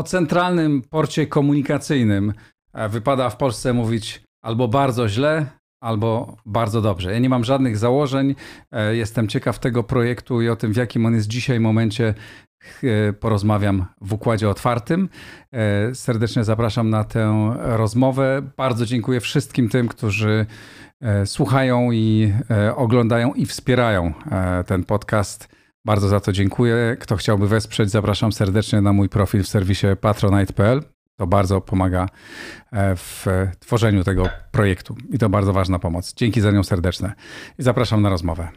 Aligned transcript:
O 0.00 0.02
centralnym 0.02 0.82
porcie 0.82 1.26
komunikacyjnym 1.26 2.32
e, 2.72 2.88
wypada 2.88 3.30
w 3.30 3.36
Polsce 3.36 3.72
mówić 3.72 4.22
albo 4.42 4.68
bardzo 4.68 5.08
źle, 5.08 5.46
albo 5.82 6.36
bardzo 6.46 6.80
dobrze. 6.80 7.12
Ja 7.12 7.18
nie 7.18 7.28
mam 7.28 7.44
żadnych 7.44 7.78
założeń. 7.78 8.34
E, 8.72 8.96
jestem 8.96 9.28
ciekaw 9.28 9.58
tego 9.58 9.82
projektu 9.82 10.42
i 10.42 10.48
o 10.48 10.56
tym, 10.56 10.72
w 10.72 10.76
jakim 10.76 11.06
on 11.06 11.14
jest 11.14 11.28
dzisiaj 11.28 11.60
momencie. 11.60 12.14
E, 12.82 13.12
porozmawiam 13.12 13.86
w 14.00 14.12
układzie 14.12 14.48
otwartym. 14.48 15.08
Serdecznie 15.94 16.44
zapraszam 16.44 16.90
na 16.90 17.04
tę 17.04 17.54
rozmowę. 17.58 18.42
Bardzo 18.56 18.86
dziękuję 18.86 19.20
wszystkim 19.20 19.68
tym, 19.68 19.88
którzy 19.88 20.46
słuchają 21.24 21.92
i 21.92 22.32
oglądają 22.76 23.34
i 23.34 23.46
wspierają 23.46 24.12
ten 24.66 24.84
podcast. 24.84 25.59
Bardzo 25.84 26.08
za 26.08 26.20
to 26.20 26.32
dziękuję. 26.32 26.96
Kto 27.00 27.16
chciałby 27.16 27.48
wesprzeć, 27.48 27.90
zapraszam 27.90 28.32
serdecznie 28.32 28.80
na 28.80 28.92
mój 28.92 29.08
profil 29.08 29.42
w 29.42 29.48
serwisie 29.48 29.86
patronite.pl. 30.00 30.82
To 31.16 31.26
bardzo 31.26 31.60
pomaga 31.60 32.06
e, 32.72 32.96
w 32.96 33.26
tworzeniu 33.58 34.04
tego 34.04 34.28
projektu 34.50 34.96
i 35.10 35.18
to 35.18 35.28
bardzo 35.28 35.52
ważna 35.52 35.78
pomoc. 35.78 36.14
Dzięki 36.14 36.40
za 36.40 36.50
nią 36.50 36.64
serdeczne 36.64 37.12
i 37.58 37.62
zapraszam 37.62 38.02
na 38.02 38.08
rozmowę. 38.08 38.48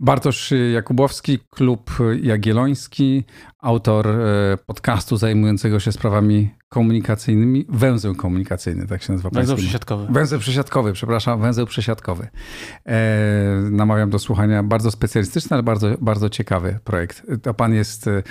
Bartosz 0.00 0.52
Jakubowski, 0.72 1.38
Klub 1.50 1.90
Jagielloński, 2.22 3.24
autor 3.58 4.06
e, 4.08 4.56
podcastu 4.66 5.16
zajmującego 5.16 5.80
się 5.80 5.92
sprawami 5.92 6.50
komunikacyjnymi, 6.68 7.66
węzeł 7.68 8.14
komunikacyjny, 8.14 8.86
tak 8.86 9.02
się 9.02 9.12
nazywa. 9.12 9.30
Węzeł 9.30 9.56
przesiadkowy. 9.56 10.12
Węzeł 10.12 10.38
przesiadkowy, 10.38 10.92
przepraszam, 10.92 11.40
węzeł 11.40 11.66
przesiadkowy. 11.66 12.28
E, 12.86 12.98
namawiam 13.70 14.10
do 14.10 14.18
słuchania. 14.18 14.62
Bardzo 14.62 14.90
specjalistyczny, 14.90 15.54
ale 15.54 15.62
bardzo, 15.62 15.88
bardzo 16.00 16.28
ciekawy 16.28 16.78
projekt. 16.84 17.22
To 17.42 17.54
pan 17.54 17.74
jest 17.74 18.08
e, 18.08 18.22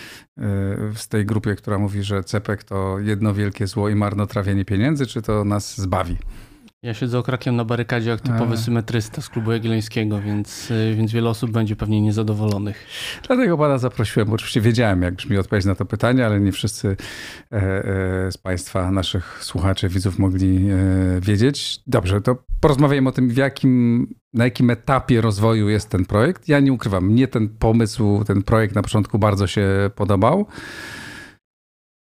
z 0.95 1.07
tej 1.07 1.25
grupie, 1.25 1.55
która 1.55 1.77
mówi, 1.77 2.03
że 2.03 2.23
CEPEK 2.23 2.63
to 2.63 2.99
jedno 2.99 3.33
wielkie 3.33 3.67
zło 3.67 3.89
i 3.89 3.95
marnotrawienie 3.95 4.65
pieniędzy, 4.65 5.05
czy 5.05 5.21
to 5.21 5.43
nas 5.43 5.77
zbawi? 5.77 6.17
Ja 6.83 6.93
siedzę 6.93 7.19
okrakiem 7.19 7.55
na 7.55 7.65
barykadzie 7.65 8.09
jak 8.09 8.21
typowy 8.21 8.53
A. 8.53 8.57
symetrysta 8.57 9.21
z 9.21 9.29
klubu 9.29 9.51
jagiellońskiego, 9.51 10.21
więc, 10.21 10.71
y, 10.71 10.95
więc 10.97 11.11
wiele 11.11 11.29
osób 11.29 11.51
będzie 11.51 11.75
pewnie 11.75 12.01
niezadowolonych. 12.01 12.87
Dlatego 13.27 13.57
pana 13.57 13.77
zaprosiłem, 13.77 14.27
bo 14.27 14.35
oczywiście 14.35 14.61
wiedziałem, 14.61 15.01
jak 15.01 15.15
brzmi 15.15 15.37
odpowiedź 15.37 15.65
na 15.65 15.75
to 15.75 15.85
pytanie, 15.85 16.25
ale 16.25 16.39
nie 16.39 16.51
wszyscy 16.51 16.97
e, 17.51 17.55
e, 17.55 18.31
z 18.31 18.37
państwa, 18.37 18.91
naszych 18.91 19.43
słuchaczy, 19.43 19.89
widzów 19.89 20.19
mogli 20.19 20.69
e, 20.69 20.75
wiedzieć. 21.21 21.79
Dobrze, 21.87 22.21
to 22.21 22.37
porozmawiajmy 22.59 23.09
o 23.09 23.11
tym, 23.11 23.29
w 23.29 23.37
jakim, 23.37 24.07
na 24.33 24.43
jakim 24.43 24.69
etapie 24.69 25.21
rozwoju 25.21 25.69
jest 25.69 25.89
ten 25.89 26.05
projekt. 26.05 26.47
Ja 26.47 26.59
nie 26.59 26.73
ukrywam, 26.73 27.05
mnie 27.05 27.27
ten 27.27 27.49
pomysł, 27.49 28.23
ten 28.23 28.43
projekt 28.43 28.75
na 28.75 28.81
początku 28.81 29.19
bardzo 29.19 29.47
się 29.47 29.67
podobał. 29.95 30.47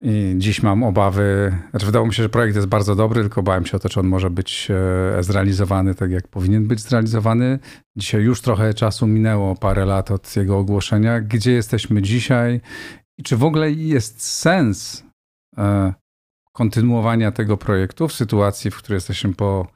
I 0.02 0.34
dziś 0.38 0.62
mam 0.62 0.82
obawy, 0.82 1.56
znaczy 1.70 1.86
wydało 1.86 2.06
mi 2.06 2.14
się, 2.14 2.22
że 2.22 2.28
projekt 2.28 2.56
jest 2.56 2.68
bardzo 2.68 2.94
dobry, 2.94 3.20
tylko 3.20 3.42
bałem 3.42 3.66
się 3.66 3.76
o 3.76 3.80
to, 3.80 3.88
czy 3.88 4.00
on 4.00 4.06
może 4.06 4.30
być 4.30 4.68
e, 4.70 5.22
zrealizowany 5.22 5.94
tak, 5.94 6.10
jak 6.10 6.28
powinien 6.28 6.66
być 6.66 6.80
zrealizowany. 6.80 7.58
Dzisiaj 7.96 8.22
już 8.22 8.40
trochę 8.40 8.74
czasu 8.74 9.06
minęło, 9.06 9.54
parę 9.54 9.84
lat 9.84 10.10
od 10.10 10.36
jego 10.36 10.58
ogłoszenia. 10.58 11.20
Gdzie 11.20 11.52
jesteśmy 11.52 12.02
dzisiaj 12.02 12.60
i 13.18 13.22
czy 13.22 13.36
w 13.36 13.44
ogóle 13.44 13.70
jest 13.70 14.22
sens 14.22 15.04
e, 15.58 15.94
kontynuowania 16.52 17.32
tego 17.32 17.56
projektu 17.56 18.08
w 18.08 18.12
sytuacji, 18.12 18.70
w 18.70 18.76
której 18.76 18.96
jesteśmy 18.96 19.34
po 19.34 19.66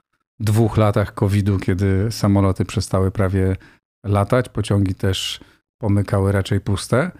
dwóch 0.40 0.76
latach 0.76 1.14
COVID-u, 1.14 1.58
kiedy 1.58 2.06
samoloty 2.10 2.64
przestały 2.64 3.10
prawie 3.10 3.56
latać, 4.04 4.48
pociągi 4.48 4.94
też 4.94 5.40
pomykały 5.78 6.32
raczej 6.32 6.60
puste. 6.60 7.10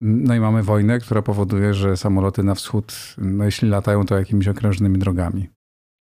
No 0.00 0.34
i 0.34 0.40
mamy 0.40 0.62
wojnę, 0.62 0.98
która 0.98 1.22
powoduje, 1.22 1.74
że 1.74 1.96
samoloty 1.96 2.42
na 2.42 2.54
wschód, 2.54 3.14
no 3.18 3.44
jeśli 3.44 3.68
latają, 3.68 4.06
to 4.06 4.18
jakimiś 4.18 4.48
okrężnymi 4.48 4.98
drogami. 4.98 5.48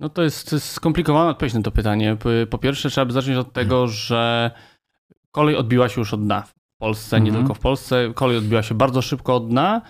No 0.00 0.09
to 0.09 0.22
jest, 0.22 0.50
to 0.50 0.56
jest 0.56 0.71
skomplikowane 0.71 1.31
odpowiedź 1.31 1.55
na 1.55 1.62
to 1.62 1.71
pytanie. 1.71 2.17
Po 2.50 2.59
pierwsze, 2.59 2.91
trzeba 2.91 3.05
by 3.05 3.12
zacząć 3.12 3.37
od 3.37 3.53
tego, 3.53 3.89
że 3.89 4.50
kolej 5.31 5.56
odbiła 5.56 5.89
się 5.89 6.00
już 6.00 6.15
od 6.15 6.23
dna 6.23 6.43
w 6.43 6.55
Polsce, 6.78 7.21
nie 7.21 7.28
mhm. 7.28 7.44
tylko 7.44 7.55
w 7.55 7.62
Polsce. 7.62 8.12
Kolej 8.15 8.37
odbiła 8.37 8.62
się 8.62 8.75
bardzo 8.75 9.03
szybko 9.03 9.37
od 9.37 9.49
dna 9.49 9.83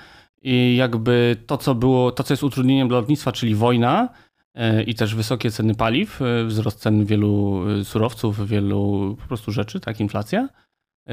i 0.42 0.76
jakby 0.76 1.36
to, 1.46 1.58
co 1.58 1.74
było, 1.74 2.12
to, 2.12 2.22
co 2.22 2.34
jest 2.34 2.42
utrudnieniem 2.42 2.88
dla 2.88 2.98
lotnictwa, 2.98 3.32
czyli 3.32 3.54
wojna 3.54 4.08
e, 4.54 4.82
i 4.82 4.94
też 4.94 5.14
wysokie 5.14 5.50
ceny 5.50 5.74
paliw, 5.74 6.22
e, 6.22 6.44
wzrost 6.44 6.80
cen 6.80 7.04
wielu 7.04 7.64
e, 7.80 7.84
surowców, 7.84 8.48
wielu 8.48 9.16
po 9.20 9.28
prostu 9.28 9.52
rzeczy, 9.52 9.80
tak, 9.80 10.00
inflacja, 10.00 10.48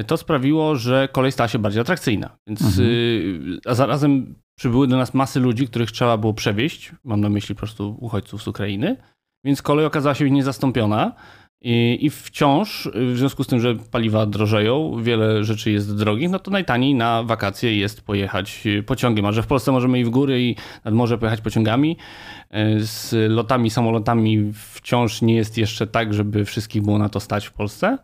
to 0.08 0.18
sprawiło, 0.18 0.76
że 0.76 1.10
kolej 1.12 1.32
stała 1.32 1.48
się 1.48 1.60
bardziej 1.60 1.82
atrakcyjna. 1.82 2.38
Więc 2.48 2.62
mhm. 2.62 2.88
Y, 2.88 3.60
a 3.66 3.74
zarazem 3.74 4.36
przybyły 4.58 4.88
do 4.88 4.98
nas 4.98 5.14
masy 5.14 5.40
ludzi, 5.40 5.68
których 5.68 5.92
trzeba 5.92 6.18
było 6.18 6.34
przewieźć. 6.34 6.92
Mam 7.04 7.22
na 7.22 7.30
myśli 7.30 7.56
po 7.56 7.60
prostu 7.60 7.98
uchodźców 8.00 8.44
z 8.44 8.48
Ukrainy. 8.48 8.98
Więc 9.46 9.62
kolej 9.62 9.86
okazała 9.86 10.16
się 10.16 10.32
niezastąpiona. 10.32 11.16
I, 11.64 12.06
I 12.06 12.10
wciąż, 12.10 12.90
w 12.94 13.18
związku 13.18 13.44
z 13.44 13.48
tym, 13.48 13.60
że 13.60 13.76
paliwa 13.76 14.26
drożeją, 14.26 15.04
wiele 15.04 15.44
rzeczy 15.44 15.72
jest 15.72 15.98
drogich, 15.98 16.30
no 16.30 16.40
to 16.40 16.52
najtaniej 16.52 16.96
na 16.96 17.24
wakacje 17.24 17.78
jest 17.78 18.02
pojechać 18.02 18.64
pociągiem. 18.86 19.26
A 19.26 19.32
że 19.32 19.44
w 19.44 19.48
Polsce 19.48 19.72
możemy 19.72 20.00
i 20.00 20.06
w 20.06 20.10
góry, 20.10 20.42
i 20.42 20.56
nad 20.86 20.94
morze 20.94 21.18
pojechać 21.18 21.42
pociągami, 21.42 21.98
y, 21.98 22.86
z 22.86 23.32
lotami, 23.32 23.70
samolotami 23.70 24.52
wciąż 24.54 25.22
nie 25.22 25.36
jest 25.36 25.58
jeszcze 25.58 25.88
tak, 25.88 26.14
żeby 26.14 26.46
wszystkich 26.46 26.82
było 26.82 26.98
na 26.98 27.10
to 27.10 27.20
stać 27.20 27.48
w 27.48 27.54
Polsce 27.54 27.98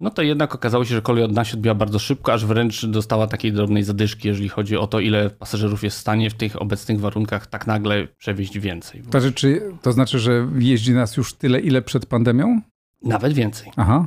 no 0.00 0.10
to 0.10 0.22
jednak 0.22 0.54
okazało 0.54 0.84
się, 0.84 0.94
że 0.94 1.02
kolej 1.02 1.24
od 1.24 1.32
nas 1.32 1.48
się 1.48 1.54
odbiła 1.54 1.74
bardzo 1.74 1.98
szybko, 1.98 2.32
aż 2.32 2.46
wręcz 2.46 2.86
dostała 2.86 3.26
takiej 3.26 3.52
drobnej 3.52 3.84
zadyszki, 3.84 4.28
jeżeli 4.28 4.48
chodzi 4.48 4.76
o 4.76 4.86
to, 4.86 5.00
ile 5.00 5.30
pasażerów 5.30 5.84
jest 5.84 5.96
w 5.96 6.00
stanie 6.00 6.30
w 6.30 6.34
tych 6.34 6.62
obecnych 6.62 7.00
warunkach 7.00 7.46
tak 7.46 7.66
nagle 7.66 8.08
przewieźć 8.18 8.58
więcej. 8.58 9.02
To, 9.10 9.20
znaczy, 9.20 9.62
to 9.82 9.92
znaczy, 9.92 10.18
że 10.18 10.48
jeździ 10.58 10.92
nas 10.92 11.16
już 11.16 11.34
tyle, 11.34 11.60
ile 11.60 11.82
przed 11.82 12.06
pandemią? 12.06 12.60
Nawet 13.02 13.32
więcej. 13.32 13.72
Aha, 13.76 14.06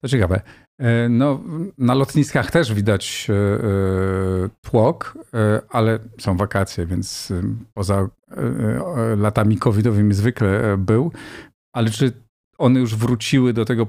to 0.00 0.08
ciekawe. 0.08 0.40
E, 0.78 1.08
no, 1.08 1.40
na 1.78 1.94
lotniskach 1.94 2.50
też 2.50 2.74
widać 2.74 3.26
e, 3.30 3.34
e, 3.34 4.48
tłok, 4.60 5.18
ale 5.70 5.98
są 6.18 6.36
wakacje, 6.36 6.86
więc 6.86 7.32
poza 7.74 8.08
latami 9.16 9.58
covidowymi 9.58 10.14
zwykle 10.14 10.76
był. 10.78 11.12
Ale 11.72 11.90
czy 11.90 12.12
one 12.58 12.80
już 12.80 12.96
wróciły 12.96 13.52
do 13.52 13.64
tego 13.64 13.86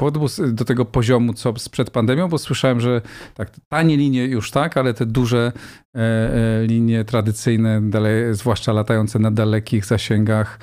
do 0.48 0.66
tego 0.66 0.86
poziomu, 0.86 1.34
co 1.34 1.54
sprzed 1.58 1.90
pandemią, 1.90 2.28
bo 2.28 2.38
słyszałem, 2.38 2.80
że 2.80 3.02
tak, 3.34 3.52
tanie 3.70 3.98
linie 3.98 4.26
już 4.26 4.52
tak, 4.52 4.78
ale 4.78 4.94
te 4.94 5.06
duże 5.06 5.52
e, 5.96 6.00
e, 6.00 6.68
linie 6.68 7.06
tradycyjne, 7.06 7.82
dalej, 7.82 8.34
zwłaszcza 8.34 8.74
latające 8.74 9.20
na 9.20 9.32
dalekich 9.32 9.86
zasięgach, 9.86 10.60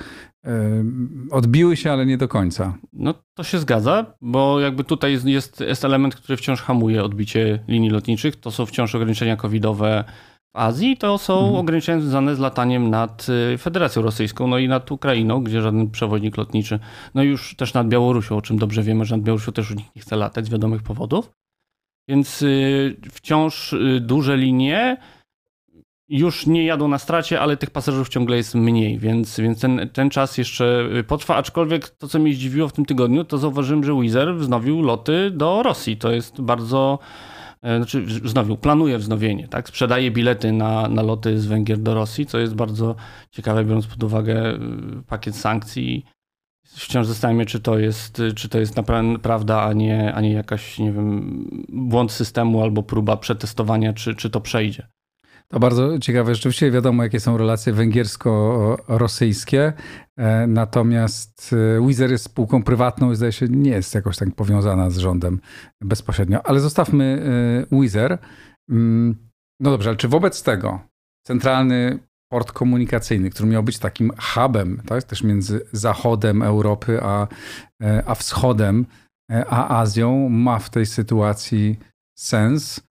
odbiły 1.31 1.77
się, 1.77 1.91
ale 1.91 2.05
nie 2.05 2.17
do 2.17 2.27
końca. 2.27 2.77
No 2.93 3.13
to 3.33 3.43
się 3.43 3.59
zgadza, 3.59 4.05
bo 4.21 4.59
jakby 4.59 4.83
tutaj 4.83 5.19
jest, 5.25 5.59
jest 5.59 5.85
element, 5.85 6.15
który 6.15 6.37
wciąż 6.37 6.61
hamuje 6.61 7.03
odbicie 7.03 7.63
linii 7.67 7.89
lotniczych. 7.89 8.35
To 8.35 8.51
są 8.51 8.65
wciąż 8.65 8.95
ograniczenia 8.95 9.35
covidowe 9.37 10.03
w 10.53 10.57
Azji 10.57 10.97
to 10.97 11.17
są 11.17 11.39
mhm. 11.39 11.55
ograniczenia 11.55 11.99
związane 11.99 12.35
z 12.35 12.39
lataniem 12.39 12.89
nad 12.89 13.27
y, 13.53 13.57
Federacją 13.57 14.01
Rosyjską, 14.01 14.47
no 14.47 14.57
i 14.57 14.67
nad 14.67 14.91
Ukrainą, 14.91 15.43
gdzie 15.43 15.61
żaden 15.61 15.91
przewoźnik 15.91 16.37
lotniczy, 16.37 16.79
no 17.13 17.23
już 17.23 17.55
też 17.55 17.73
nad 17.73 17.87
Białorusią, 17.87 18.37
o 18.37 18.41
czym 18.41 18.57
dobrze 18.57 18.83
wiemy, 18.83 19.05
że 19.05 19.17
nad 19.17 19.25
Białorusią 19.25 19.51
też 19.51 19.69
nikt 19.69 19.95
nie 19.95 20.01
chce 20.01 20.15
latać 20.15 20.45
z 20.45 20.49
wiadomych 20.49 20.83
powodów. 20.83 21.31
Więc 22.09 22.41
y, 22.41 22.95
wciąż 23.11 23.73
y, 23.73 23.99
duże 24.01 24.37
linie 24.37 24.97
już 26.09 26.47
nie 26.47 26.65
jadą 26.65 26.87
na 26.87 26.97
stracie, 26.97 27.41
ale 27.41 27.57
tych 27.57 27.69
pasażerów 27.69 28.09
ciągle 28.09 28.37
jest 28.37 28.55
mniej, 28.55 28.97
więc, 28.97 29.39
więc 29.39 29.59
ten, 29.59 29.89
ten 29.93 30.09
czas 30.09 30.37
jeszcze 30.37 30.89
potrwa. 31.07 31.35
Aczkolwiek 31.35 31.89
to, 31.89 32.07
co 32.07 32.19
mnie 32.19 32.33
zdziwiło 32.33 32.67
w 32.67 32.73
tym 32.73 32.85
tygodniu, 32.85 33.23
to 33.23 33.37
zauważyłem, 33.37 33.83
że 33.83 34.01
Wizer 34.01 34.35
wznowił 34.35 34.81
loty 34.81 35.31
do 35.31 35.63
Rosji. 35.63 35.97
To 35.97 36.11
jest 36.11 36.41
bardzo 36.41 36.99
znaczy 37.63 38.01
wznowił, 38.01 38.57
planuje 38.57 38.97
wznowienie, 38.97 39.47
tak? 39.47 39.69
Sprzedaje 39.69 40.11
bilety 40.11 40.51
na, 40.51 40.87
na 40.87 41.01
loty 41.01 41.39
z 41.39 41.45
Węgier 41.45 41.77
do 41.77 41.93
Rosji, 41.93 42.25
co 42.25 42.39
jest 42.39 42.55
bardzo 42.55 42.95
ciekawe, 43.31 43.65
biorąc 43.65 43.87
pod 43.87 44.03
uwagę 44.03 44.53
y, 44.53 44.59
pakiet 45.07 45.35
sankcji. 45.35 46.05
Wciąż 46.67 47.07
zastanawiam 47.07 47.39
się, 47.39 47.45
czy 47.45 47.59
to 47.59 47.79
jest, 47.79 48.21
czy 48.35 48.49
to 48.49 48.59
jest 48.59 48.75
prawda, 49.21 49.61
a 49.61 49.73
nie, 49.73 50.13
a 50.13 50.21
nie 50.21 50.31
jakaś, 50.31 50.79
nie 50.79 50.91
wiem, 50.91 51.47
błąd 51.69 52.11
systemu 52.11 52.61
albo 52.61 52.83
próba 52.83 53.17
przetestowania, 53.17 53.93
czy, 53.93 54.15
czy 54.15 54.29
to 54.29 54.41
przejdzie. 54.41 54.87
To 55.51 55.59
bardzo 55.59 55.99
ciekawe. 55.99 56.35
Rzeczywiście 56.35 56.71
wiadomo, 56.71 57.03
jakie 57.03 57.19
są 57.19 57.37
relacje 57.37 57.73
węgiersko-rosyjskie. 57.73 59.73
E, 60.17 60.47
natomiast 60.47 61.53
e, 61.53 61.87
Wizer 61.87 62.11
jest 62.11 62.23
spółką 62.23 62.63
prywatną 62.63 63.11
i 63.11 63.15
zdaje 63.15 63.31
się 63.31 63.47
nie 63.47 63.71
jest 63.71 63.95
jakoś 63.95 64.17
tak 64.17 64.35
powiązana 64.35 64.89
z 64.89 64.97
rządem 64.97 65.39
bezpośrednio. 65.81 66.47
Ale 66.47 66.59
zostawmy 66.59 67.23
e, 67.71 67.75
Wizer. 67.75 68.17
Mm, 68.69 69.15
no 69.59 69.71
dobrze, 69.71 69.89
ale 69.89 69.97
czy 69.97 70.07
wobec 70.07 70.43
tego 70.43 70.79
centralny 71.27 71.99
port 72.31 72.51
komunikacyjny, 72.51 73.29
który 73.29 73.49
miał 73.49 73.63
być 73.63 73.79
takim 73.79 74.11
hubem, 74.19 74.81
tak, 74.85 75.03
też 75.03 75.23
między 75.23 75.61
zachodem 75.71 76.41
Europy 76.41 76.99
a, 77.01 77.27
a 78.05 78.15
wschodem 78.15 78.85
a 79.49 79.79
Azją 79.79 80.29
ma 80.29 80.59
w 80.59 80.69
tej 80.69 80.85
sytuacji 80.85 81.79
sens, 82.17 82.81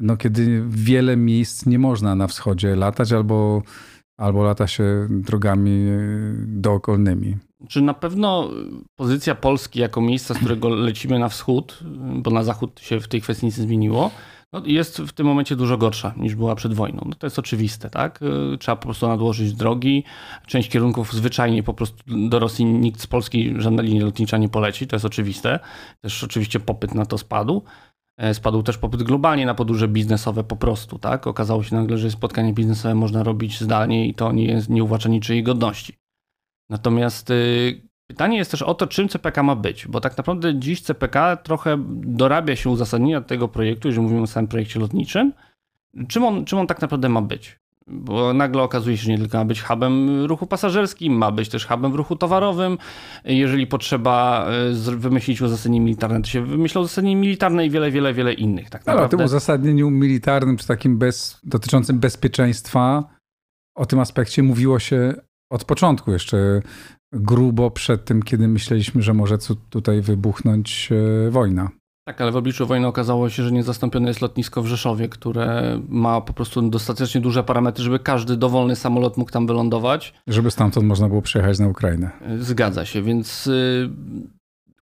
no 0.00 0.16
kiedy 0.16 0.64
wiele 0.68 1.16
miejsc 1.16 1.66
nie 1.66 1.78
można 1.78 2.14
na 2.14 2.26
wschodzie 2.26 2.76
latać 2.76 3.12
albo, 3.12 3.62
albo 4.16 4.42
lata 4.42 4.66
się 4.66 5.06
drogami 5.10 5.86
dookolnymi. 6.46 7.36
Czy 7.68 7.82
na 7.82 7.94
pewno 7.94 8.50
pozycja 8.96 9.34
Polski 9.34 9.80
jako 9.80 10.00
miejsca, 10.00 10.34
z 10.34 10.38
którego 10.38 10.68
lecimy 10.88 11.18
na 11.18 11.28
wschód, 11.28 11.78
bo 11.96 12.30
na 12.30 12.44
zachód 12.44 12.80
się 12.80 13.00
w 13.00 13.08
tej 13.08 13.20
kwestii 13.20 13.46
nic 13.46 13.58
nie 13.58 13.64
zmieniło, 13.64 14.10
no 14.52 14.62
jest 14.66 14.98
w 14.98 15.12
tym 15.12 15.26
momencie 15.26 15.56
dużo 15.56 15.78
gorsza 15.78 16.14
niż 16.16 16.34
była 16.34 16.54
przed 16.54 16.74
wojną. 16.74 17.02
No 17.06 17.14
to 17.14 17.26
jest 17.26 17.38
oczywiste, 17.38 17.90
tak? 17.90 18.20
Trzeba 18.58 18.76
po 18.76 18.82
prostu 18.82 19.08
nadłożyć 19.08 19.52
drogi. 19.52 20.04
Część 20.46 20.68
kierunków 20.68 21.12
zwyczajnie 21.12 21.62
po 21.62 21.74
prostu 21.74 22.28
do 22.28 22.38
Rosji 22.38 22.64
nikt 22.64 23.00
z 23.00 23.06
Polski, 23.06 23.54
żadna 23.56 23.82
linia 23.82 24.04
lotnicza 24.04 24.38
nie 24.38 24.48
poleci, 24.48 24.86
to 24.86 24.96
jest 24.96 25.06
oczywiste. 25.06 25.60
Też 26.00 26.24
oczywiście 26.24 26.60
popyt 26.60 26.94
na 26.94 27.06
to 27.06 27.18
spadł. 27.18 27.62
E, 28.20 28.34
spadł 28.34 28.62
też 28.62 28.78
popyt 28.78 29.02
globalnie 29.02 29.46
na 29.46 29.54
podróże 29.54 29.88
biznesowe 29.88 30.44
po 30.44 30.56
prostu, 30.56 30.98
tak? 30.98 31.26
Okazało 31.26 31.62
się 31.62 31.76
nagle, 31.76 31.98
że 31.98 32.10
spotkanie 32.10 32.52
biznesowe 32.52 32.94
można 32.94 33.22
robić 33.22 33.60
zdalnie 33.60 34.08
i 34.08 34.14
to 34.14 34.32
nie, 34.32 34.60
nie 34.68 34.84
uwłacza 34.84 35.08
niczyjej 35.08 35.42
godności. 35.42 35.94
Natomiast 36.70 37.30
y, 37.30 37.82
pytanie 38.06 38.36
jest 38.36 38.50
też 38.50 38.62
o 38.62 38.74
to, 38.74 38.86
czym 38.86 39.08
CPK 39.08 39.42
ma 39.42 39.56
być, 39.56 39.86
bo 39.86 40.00
tak 40.00 40.16
naprawdę 40.16 40.58
dziś 40.58 40.82
CPK 40.82 41.36
trochę 41.36 41.76
dorabia 41.88 42.56
się 42.56 42.70
uzasadnienia 42.70 43.20
tego 43.20 43.48
projektu, 43.48 43.88
jeżeli 43.88 44.02
mówimy 44.02 44.22
o 44.22 44.26
samym 44.26 44.48
projekcie 44.48 44.80
lotniczym, 44.80 45.32
czym 46.08 46.24
on, 46.24 46.44
czym 46.44 46.58
on 46.58 46.66
tak 46.66 46.80
naprawdę 46.80 47.08
ma 47.08 47.22
być. 47.22 47.60
Bo 47.90 48.32
nagle 48.32 48.62
okazuje 48.62 48.96
się, 48.96 49.04
że 49.04 49.10
nie 49.10 49.18
tylko 49.18 49.38
ma 49.38 49.44
być 49.44 49.62
hubem 49.62 50.24
ruchu 50.24 50.46
pasażerskim, 50.46 51.12
ma 51.12 51.30
być 51.30 51.48
też 51.48 51.66
hubem 51.66 51.92
w 51.92 51.94
ruchu 51.94 52.16
towarowym. 52.16 52.78
Jeżeli 53.24 53.66
potrzeba 53.66 54.46
y, 54.88 54.96
wymyślić 54.96 55.42
uzasadnienie 55.42 55.84
militarne, 55.84 56.22
to 56.22 56.28
się 56.28 56.46
wymyśla 56.46 56.80
uzasadnienie 56.80 57.20
militarne 57.20 57.66
i 57.66 57.70
wiele, 57.70 57.90
wiele, 57.90 58.14
wiele 58.14 58.32
innych. 58.32 58.70
Tak 58.70 58.80
naprawdę. 58.80 58.98
Ale 58.98 59.06
o 59.06 59.08
tym 59.08 59.20
uzasadnieniu 59.20 59.90
militarnym, 59.90 60.56
czy 60.56 60.66
takim 60.66 60.98
bez, 60.98 61.40
dotyczącym 61.44 61.98
bezpieczeństwa, 61.98 63.04
o 63.76 63.86
tym 63.86 63.98
aspekcie 63.98 64.42
mówiło 64.42 64.78
się 64.78 65.14
od 65.52 65.64
początku, 65.64 66.12
jeszcze 66.12 66.62
grubo 67.12 67.70
przed 67.70 68.04
tym, 68.04 68.22
kiedy 68.22 68.48
myśleliśmy, 68.48 69.02
że 69.02 69.14
może 69.14 69.38
tutaj 69.70 70.00
wybuchnąć 70.00 70.88
e, 71.26 71.30
wojna. 71.30 71.70
Tak, 72.04 72.20
ale 72.20 72.32
w 72.32 72.36
obliczu 72.36 72.66
wojny 72.66 72.86
okazało 72.86 73.28
się, 73.28 73.42
że 73.42 73.52
niezastąpione 73.52 74.08
jest 74.08 74.20
lotnisko 74.20 74.62
w 74.62 74.66
Rzeszowie, 74.66 75.08
które 75.08 75.80
ma 75.88 76.20
po 76.20 76.32
prostu 76.32 76.62
dostatecznie 76.70 77.20
duże 77.20 77.44
parametry, 77.44 77.84
żeby 77.84 77.98
każdy 77.98 78.36
dowolny 78.36 78.76
samolot 78.76 79.16
mógł 79.16 79.30
tam 79.30 79.46
wylądować. 79.46 80.14
Żeby 80.26 80.50
stamtąd 80.50 80.86
można 80.86 81.08
było 81.08 81.22
przejechać 81.22 81.58
na 81.58 81.68
Ukrainę. 81.68 82.10
Zgadza 82.38 82.84
się, 82.84 83.02
więc 83.02 83.46
y, 83.46 83.90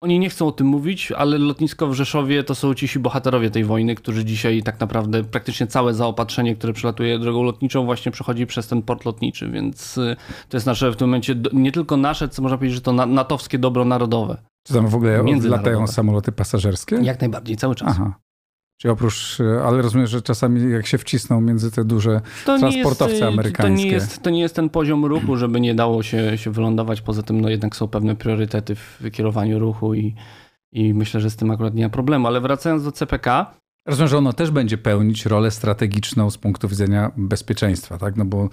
oni 0.01 0.19
nie 0.19 0.31
chcą 0.31 0.47
o 0.47 0.53
tym 0.53 0.67
mówić, 0.67 1.13
ale 1.13 1.39
lotnisko 1.39 1.87
w 1.87 1.95
Rzeszowie 1.95 2.45
to 2.45 2.55
są 2.55 2.75
ci 2.75 2.99
bohaterowie 2.99 3.51
tej 3.51 3.65
wojny, 3.65 3.95
którzy 3.95 4.25
dzisiaj 4.25 4.63
tak 4.63 4.81
naprawdę 4.81 5.25
praktycznie 5.25 5.67
całe 5.67 5.95
zaopatrzenie, 5.95 6.57
które 6.57 6.73
przelatuje 6.73 7.19
drogą 7.19 7.43
lotniczą, 7.43 7.85
właśnie 7.85 8.13
przechodzi 8.13 8.47
przez 8.47 8.69
ten 8.69 8.83
port 8.83 9.05
lotniczy, 9.05 9.51
więc 9.51 9.99
y, 9.99 10.17
to 10.49 10.57
jest 10.57 10.67
nasze 10.67 10.91
w 10.91 10.97
tym 10.97 11.09
momencie 11.09 11.35
nie 11.53 11.73
tylko 11.73 11.97
nasze, 11.97 12.29
co 12.29 12.43
można 12.43 12.59
powiedzieć, 12.59 12.75
że 12.75 12.83
to 12.83 12.93
natowskie 12.93 13.59
dobro 13.59 13.85
narodowe. 13.85 14.37
Czy 14.67 14.75
tam 14.75 14.89
w 14.89 14.95
ogóle 14.95 15.25
latają 15.43 15.87
samoloty 15.87 16.33
pasażerskie? 16.33 16.97
Jak 17.03 17.21
najbardziej, 17.21 17.57
cały 17.57 17.75
czas. 17.75 17.89
Aha. 17.91 18.15
Czyli 18.79 18.93
oprócz, 18.93 19.39
ale 19.65 19.83
rozumiem, 19.83 20.07
że 20.07 20.23
czasami 20.23 20.73
jak 20.73 20.87
się 20.87 20.99
wcisną 20.99 21.41
między 21.41 21.71
te 21.71 21.85
duże 21.85 22.21
to 22.47 22.59
transportowce 22.59 23.15
jest, 23.15 23.23
amerykańskie. 23.23 23.83
To 23.83 23.89
nie, 23.89 23.93
jest, 23.93 24.23
to 24.23 24.31
nie 24.31 24.41
jest 24.41 24.55
ten 24.55 24.69
poziom 24.69 25.05
ruchu, 25.05 25.37
żeby 25.37 25.61
nie 25.61 25.75
dało 25.75 26.03
się, 26.03 26.39
się 26.39 26.51
wylądować. 26.51 27.01
Poza 27.01 27.23
tym 27.23 27.41
no 27.41 27.49
jednak 27.49 27.77
są 27.77 27.89
pewne 27.89 28.17
priorytety 28.17 28.75
w 28.75 28.97
wykierowaniu 29.01 29.59
ruchu 29.59 29.95
i, 29.95 30.15
i 30.73 30.95
myślę, 30.95 31.21
że 31.21 31.31
z 31.31 31.37
tym 31.37 31.51
akurat 31.51 31.75
nie 31.75 31.85
ma 31.85 31.91
problemu. 31.91 32.27
Ale 32.27 32.41
wracając 32.41 32.85
do 32.85 32.93
CPK, 32.93 33.55
Rozumiem, 33.89 34.09
że 34.09 34.19
ono 34.19 34.33
też 34.33 34.51
będzie 34.51 34.79
pełnić 34.79 35.27
rolę 35.27 35.51
strategiczną 35.51 36.31
z 36.31 36.39
punktu 36.39 36.69
widzenia 36.69 37.11
bezpieczeństwa, 37.17 37.99
tak? 37.99 38.17
No 38.17 38.25
bo 38.25 38.49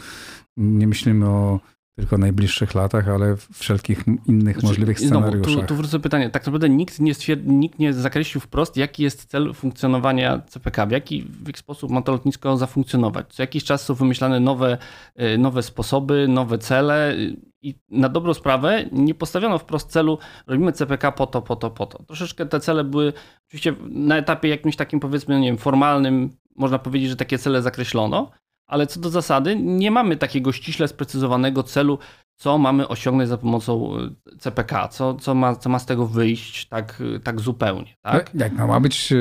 nie 0.58 0.88
myślimy 0.88 1.26
o 1.26 1.60
tylko 1.96 2.18
najbliższych 2.18 2.76
latach, 2.76 3.10
ale 3.10 3.36
wszelkich 3.54 4.04
innych 4.26 4.56
znaczy, 4.56 4.68
możliwych 4.68 5.00
scenariuszach. 5.00 5.54
Znowu, 5.54 5.62
tu, 5.62 5.68
tu 5.68 5.76
wrócę 5.76 6.00
pytanie. 6.00 6.30
Tak 6.30 6.46
naprawdę 6.46 6.70
nikt 6.70 7.00
nie, 7.00 7.14
stwierd- 7.14 7.46
nikt 7.46 7.80
nie 7.80 7.94
zakreślił 7.94 8.42
wprost, 8.42 8.78
jaki 8.78 9.04
jest 9.04 9.26
cel 9.26 9.54
funkcjonowania 9.54 10.42
CPK, 10.48 10.86
w 10.86 10.92
jaki, 10.92 11.22
w 11.22 11.48
jaki 11.48 11.60
sposób 11.60 11.92
ma 11.92 12.02
to 12.02 12.12
lotnisko 12.12 12.58
zafunkcjonować. 12.58 13.34
Co 13.34 13.44
jakiś 13.44 13.64
czas 13.64 13.86
są 13.86 13.94
wymyślane 13.94 14.40
nowe, 14.40 14.78
y, 15.22 15.38
nowe 15.38 15.64
sposoby, 15.64 16.28
nowe 16.28 16.58
cele 16.58 17.16
i 17.62 17.76
na 17.90 18.10
dobrą 18.10 18.34
sprawę 18.34 18.86
nie 18.92 19.16
postawiono 19.16 19.58
wprost 19.58 19.90
celu, 19.90 20.18
robimy 20.48 20.72
CPK 20.72 21.12
po 21.12 21.28
to, 21.28 21.42
po 21.42 21.56
to, 21.56 21.72
po 21.72 21.86
to. 21.86 22.04
Troszeczkę 22.04 22.46
te 22.46 22.60
cele 22.60 22.84
były 22.84 23.14
oczywiście 23.48 23.76
na 23.90 24.18
etapie 24.18 24.50
jakimś 24.50 24.76
takim 24.76 25.00
powiedzmy, 25.00 25.40
nie 25.40 25.48
wiem, 25.48 25.58
formalnym, 25.58 26.30
można 26.56 26.80
powiedzieć, 26.80 27.10
że 27.10 27.16
takie 27.16 27.38
cele 27.38 27.62
zakreślono, 27.62 28.32
ale 28.68 28.88
co 28.88 29.00
do 29.00 29.10
zasady 29.10 29.56
nie 29.56 29.92
mamy 29.92 30.18
takiego 30.18 30.52
ściśle 30.52 30.88
sprecyzowanego 30.88 31.64
celu, 31.64 32.00
co 32.38 32.58
mamy 32.58 32.88
osiągnąć 32.88 33.30
za 33.30 33.38
pomocą 33.38 33.98
e, 33.98 34.38
CPK, 34.40 34.88
co, 34.88 35.14
co, 35.14 35.36
ma, 35.36 35.56
co 35.56 35.70
ma 35.70 35.80
z 35.80 35.86
tego 35.86 36.08
wyjść 36.08 36.68
tak, 36.68 37.04
tak 37.24 37.42
zupełnie. 37.42 37.96
Tak? 38.02 38.32
Jak 38.36 38.54
ma 38.54 38.80
być 38.80 39.12
e, 39.12 39.16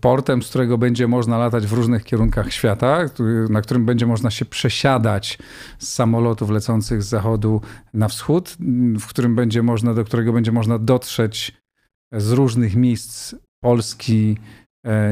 portem, 0.00 0.42
z 0.42 0.48
którego 0.48 0.78
będzie 0.78 1.08
można 1.08 1.38
latać 1.38 1.66
w 1.66 1.72
różnych 1.72 2.04
kierunkach 2.04 2.52
świata, 2.52 2.98
na 3.50 3.62
którym 3.62 3.86
będzie 3.86 4.06
można 4.06 4.30
się 4.30 4.44
przesiadać 4.44 5.38
z 5.78 5.88
samolotów 5.88 6.50
lecących 6.50 7.02
z 7.02 7.08
zachodu 7.08 7.60
na 7.94 8.08
wschód, 8.08 8.56
w 9.00 9.06
którym 9.06 9.34
będzie 9.34 9.62
można, 9.62 9.94
do 9.94 10.04
którego 10.04 10.32
będzie 10.32 10.52
można 10.52 10.78
dotrzeć 10.78 11.52
z 12.12 12.32
różnych 12.32 12.76
miejsc 12.76 13.34
Polski, 13.60 14.36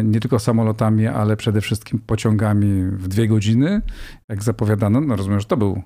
nie 0.05 0.21
tylko 0.21 0.39
samolotami, 0.39 1.07
ale 1.07 1.37
przede 1.37 1.61
wszystkim 1.61 1.99
pociągami 2.07 2.83
w 2.83 3.09
dwie 3.09 3.29
godziny, 3.29 3.83
jak 4.29 4.43
zapowiadano. 4.43 5.01
No 5.01 5.17
rozumiem, 5.17 5.41
że 5.41 5.47
to 5.47 5.57
był 5.57 5.83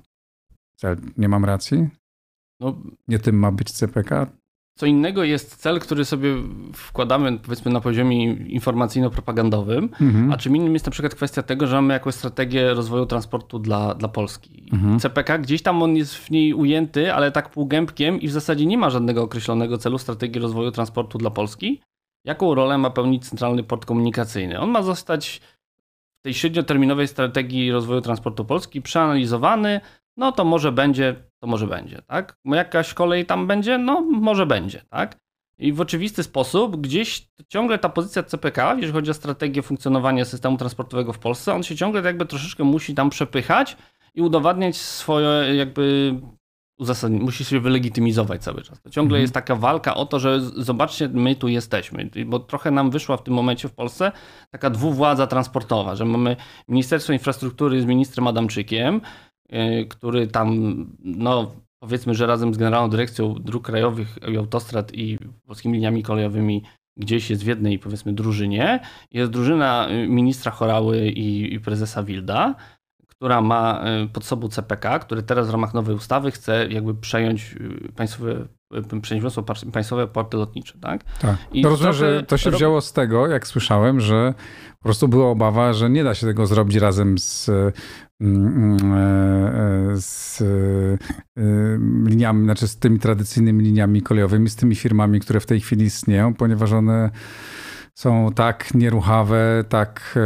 cel. 0.79 0.97
Nie 1.17 1.29
mam 1.29 1.45
racji? 1.45 1.89
No, 2.59 2.81
nie 3.07 3.19
tym 3.19 3.39
ma 3.39 3.51
być 3.51 3.71
CPK? 3.71 4.27
Co 4.77 4.85
innego 4.85 5.23
jest 5.23 5.55
cel, 5.55 5.79
który 5.79 6.05
sobie 6.05 6.35
wkładamy 6.73 7.39
powiedzmy 7.39 7.71
na 7.71 7.81
poziomie 7.81 8.33
informacyjno-propagandowym, 8.33 9.89
mhm. 10.01 10.31
a 10.31 10.37
czym 10.37 10.55
innym 10.55 10.73
jest 10.73 10.85
na 10.85 10.91
przykład 10.91 11.15
kwestia 11.15 11.43
tego, 11.43 11.67
że 11.67 11.75
mamy 11.75 11.93
jakąś 11.93 12.15
strategię 12.15 12.73
rozwoju 12.73 13.05
transportu 13.05 13.59
dla, 13.59 13.95
dla 13.95 14.07
Polski. 14.07 14.69
Mhm. 14.73 14.99
CPK 14.99 15.37
gdzieś 15.37 15.61
tam 15.61 15.83
on 15.83 15.95
jest 15.95 16.15
w 16.15 16.31
niej 16.31 16.53
ujęty, 16.53 17.13
ale 17.13 17.31
tak 17.31 17.49
półgębkiem 17.49 18.21
i 18.21 18.27
w 18.27 18.31
zasadzie 18.31 18.65
nie 18.65 18.77
ma 18.77 18.89
żadnego 18.89 19.23
określonego 19.23 19.77
celu 19.77 19.97
strategii 19.97 20.41
rozwoju 20.41 20.71
transportu 20.71 21.17
dla 21.17 21.29
Polski. 21.29 21.81
Jaką 22.23 22.55
rolę 22.55 22.77
ma 22.77 22.89
pełnić 22.89 23.29
Centralny 23.29 23.63
Port 23.63 23.85
Komunikacyjny? 23.85 24.59
On 24.59 24.69
ma 24.69 24.81
zostać 24.83 25.41
w 26.19 26.21
tej 26.21 26.33
średnioterminowej 26.33 27.07
strategii 27.07 27.71
rozwoju 27.71 28.01
transportu 28.01 28.45
Polski 28.45 28.81
przeanalizowany, 28.81 29.81
no 30.17 30.31
to 30.31 30.45
może 30.45 30.71
będzie, 30.71 31.15
to 31.39 31.47
może 31.47 31.67
będzie, 31.67 32.01
tak? 32.01 32.37
Jakaś 32.45 32.93
kolej 32.93 33.25
tam 33.25 33.47
będzie? 33.47 33.77
No 33.77 34.01
może 34.01 34.45
będzie, 34.45 34.81
tak? 34.89 35.19
I 35.59 35.73
w 35.73 35.81
oczywisty 35.81 36.23
sposób 36.23 36.81
gdzieś 36.81 37.27
ciągle 37.47 37.79
ta 37.79 37.89
pozycja 37.89 38.23
CPK, 38.23 38.73
jeżeli 38.73 38.93
chodzi 38.93 39.11
o 39.11 39.13
strategię 39.13 39.61
funkcjonowania 39.61 40.25
systemu 40.25 40.57
transportowego 40.57 41.13
w 41.13 41.19
Polsce, 41.19 41.53
on 41.53 41.63
się 41.63 41.75
ciągle 41.75 42.01
jakby 42.01 42.25
troszeczkę 42.25 42.63
musi 42.63 42.95
tam 42.95 43.09
przepychać 43.09 43.77
i 44.15 44.21
udowadniać 44.21 44.77
swoje 44.77 45.55
jakby 45.55 46.15
uzasadnić, 46.79 47.21
musi 47.21 47.45
się 47.45 47.59
wylegitymizować 47.59 48.43
cały 48.43 48.61
czas. 48.61 48.81
To 48.81 48.89
ciągle 48.89 49.15
mhm. 49.15 49.21
jest 49.21 49.33
taka 49.33 49.55
walka 49.55 49.95
o 49.95 50.05
to, 50.05 50.19
że 50.19 50.41
zobaczcie, 50.41 51.09
my 51.09 51.35
tu 51.35 51.47
jesteśmy, 51.47 52.09
bo 52.25 52.39
trochę 52.39 52.71
nam 52.71 52.91
wyszła 52.91 53.17
w 53.17 53.23
tym 53.23 53.33
momencie 53.33 53.67
w 53.67 53.73
Polsce 53.73 54.11
taka 54.51 54.69
dwuwładza 54.69 55.27
transportowa, 55.27 55.95
że 55.95 56.05
mamy 56.05 56.35
Ministerstwo 56.67 57.13
Infrastruktury 57.13 57.81
z 57.81 57.85
ministrem 57.85 58.27
Adamczykiem, 58.27 59.01
yy, 59.49 59.85
który 59.85 60.27
tam, 60.27 60.75
no 60.99 61.51
powiedzmy, 61.79 62.15
że 62.15 62.27
razem 62.27 62.53
z 62.53 62.57
Generalną 62.57 62.89
Dyrekcją 62.89 63.33
Dróg 63.33 63.65
Krajowych 63.65 64.19
i 64.27 64.37
Autostrad 64.37 64.93
i 64.93 65.17
polskimi 65.45 65.73
liniami 65.73 66.03
kolejowymi 66.03 66.63
gdzieś 66.97 67.29
jest 67.29 67.43
w 67.43 67.47
jednej, 67.47 67.79
powiedzmy, 67.79 68.13
drużynie. 68.13 68.79
Jest 69.11 69.31
drużyna 69.31 69.87
yy, 69.89 70.07
ministra 70.07 70.51
Chorały 70.51 71.07
i, 71.07 71.53
i 71.53 71.59
prezesa 71.59 72.03
Wilda 72.03 72.55
która 73.17 73.41
ma 73.41 73.83
y, 74.05 74.07
pod 74.07 74.25
sobą 74.25 74.47
CPK, 74.47 74.99
który 74.99 75.23
teraz 75.23 75.47
w 75.47 75.49
ramach 75.49 75.73
nowej 75.73 75.95
ustawy 75.95 76.31
chce 76.31 76.67
jakby 76.67 76.95
przejąć 76.95 77.55
y, 77.87 77.91
państwowe 77.95 78.47
y, 79.65 79.71
państwowe 79.71 80.07
porty 80.07 80.37
lotnicze, 80.37 80.73
tak? 80.81 81.03
Tak. 81.21 81.37
I 81.51 81.61
to 81.61 81.69
rozumiem, 81.69 81.93
że 81.93 82.23
to 82.23 82.37
się 82.37 82.51
wzięło 82.51 82.81
z 82.81 82.93
tego, 82.93 83.27
jak 83.27 83.47
słyszałem, 83.47 83.99
że 83.99 84.33
po 84.79 84.83
prostu 84.83 85.07
była 85.07 85.29
obawa, 85.29 85.73
że 85.73 85.89
nie 85.89 86.03
da 86.03 86.15
się 86.15 86.27
tego 86.27 86.47
zrobić 86.47 86.75
razem 86.77 87.17
z, 87.17 87.49
mm, 88.21 88.77
e, 88.93 89.91
z 89.95 90.43
liniami, 92.07 92.43
znaczy 92.43 92.67
z 92.67 92.77
tymi 92.77 92.99
tradycyjnymi 92.99 93.63
liniami 93.63 94.01
kolejowymi, 94.01 94.49
z 94.49 94.55
tymi 94.55 94.75
firmami, 94.75 95.19
które 95.19 95.39
w 95.39 95.45
tej 95.45 95.59
chwili 95.59 95.85
istnieją, 95.85 96.33
ponieważ 96.33 96.71
one 96.71 97.09
są 97.97 98.31
tak 98.35 98.73
nieruchawe, 98.73 99.63
tak 99.69 100.19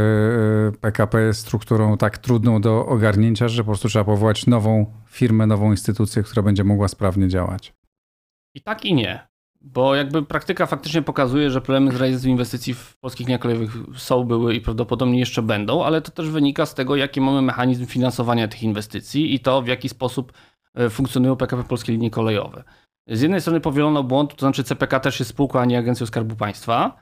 PKP 0.82 1.18
e, 1.18 1.22
jest 1.22 1.40
strukturą 1.40 1.98
tak 1.98 2.18
trudną 2.18 2.62
do 2.62 2.86
ogarnięcia, 2.86 3.48
że 3.48 3.64
po 3.64 3.68
prostu 3.68 3.88
trzeba 3.88 4.06
powołać 4.06 4.48
nową 4.48 4.86
firmę, 5.08 5.48
nową 5.48 5.72
instytucję, 5.72 6.24
która 6.24 6.44
będzie 6.44 6.64
mogła 6.64 6.88
sprawnie 6.88 7.28
działać. 7.28 7.74
I 8.54 8.62
tak 8.62 8.86
i 8.86 8.94
nie. 8.94 9.28
Bo 9.62 9.96
jakby 9.96 10.24
praktyka 10.24 10.66
faktycznie 10.66 11.02
pokazuje, 11.02 11.52
że 11.52 11.62
problemy 11.62 11.92
z 11.92 11.96
realizacją 11.96 12.32
inwestycji 12.32 12.74
w 12.74 12.98
polskich 12.98 13.28
liniach 13.28 13.42
kolejowych 13.42 13.72
są, 13.96 14.24
były 14.24 14.56
i 14.56 14.62
prawdopodobnie 14.62 15.20
jeszcze 15.20 15.42
będą, 15.42 15.84
ale 15.84 16.02
to 16.02 16.12
też 16.12 16.30
wynika 16.30 16.66
z 16.66 16.76
tego, 16.76 16.96
jaki 16.96 17.22
mamy 17.22 17.42
mechanizm 17.42 17.86
finansowania 17.86 18.48
tych 18.48 18.64
inwestycji 18.64 19.36
i 19.36 19.40
to, 19.40 19.62
w 19.62 19.68
jaki 19.68 19.90
sposób 19.90 20.34
e, 20.76 20.90
funkcjonują 20.90 21.36
PKP 21.36 21.64
Polskie 21.64 21.92
Linie 21.92 22.12
Kolejowe. 22.12 22.64
Z 23.08 23.22
jednej 23.22 23.42
strony 23.42 23.62
powielono 23.62 24.04
błąd, 24.04 24.36
to 24.36 24.40
znaczy 24.40 24.64
CPK 24.64 25.00
też 25.00 25.20
jest 25.20 25.32
spółką, 25.32 25.60
a 25.60 25.66
nie 25.66 25.78
agencją 25.78 26.06
Skarbu 26.06 26.36
Państwa, 26.36 27.02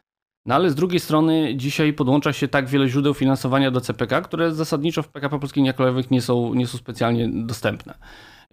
no 0.49 0.55
ale 0.55 0.69
z 0.69 0.75
drugiej 0.75 0.99
strony 0.99 1.55
dzisiaj 1.55 1.93
podłącza 1.93 2.33
się 2.33 2.47
tak 2.47 2.67
wiele 2.67 2.87
źródeł 2.87 3.13
finansowania 3.13 3.71
do 3.71 3.81
CPK, 3.81 4.21
które 4.21 4.51
zasadniczo 4.51 5.03
w 5.03 5.07
PKP 5.07 5.39
Polskich 5.39 5.75
Kolejowych 5.75 6.11
nie 6.11 6.21
są, 6.21 6.53
nie 6.53 6.67
są 6.67 6.77
specjalnie 6.77 7.29
dostępne. 7.29 7.93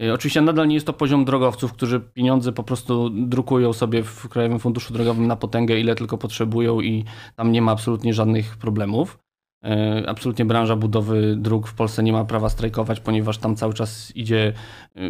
E, 0.02 0.14
oczywiście 0.14 0.40
nadal 0.40 0.68
nie 0.68 0.74
jest 0.74 0.86
to 0.86 0.92
poziom 0.92 1.24
drogowców, 1.24 1.72
którzy 1.72 2.00
pieniądze 2.00 2.52
po 2.52 2.62
prostu 2.62 3.10
drukują 3.10 3.72
sobie 3.72 4.02
w 4.02 4.28
Krajowym 4.28 4.58
Funduszu 4.58 4.92
Drogowym 4.92 5.26
na 5.26 5.36
potęgę, 5.36 5.80
ile 5.80 5.94
tylko 5.94 6.18
potrzebują 6.18 6.80
i 6.80 7.04
tam 7.36 7.52
nie 7.52 7.62
ma 7.62 7.72
absolutnie 7.72 8.14
żadnych 8.14 8.56
problemów. 8.56 9.18
E, 9.64 10.04
absolutnie 10.08 10.44
branża 10.44 10.76
budowy 10.76 11.36
dróg 11.36 11.68
w 11.68 11.74
Polsce 11.74 12.02
nie 12.02 12.12
ma 12.12 12.24
prawa 12.24 12.48
strajkować, 12.48 13.00
ponieważ 13.00 13.38
tam 13.38 13.56
cały 13.56 13.74
czas 13.74 14.16
idzie 14.16 14.52
e, 14.96 15.00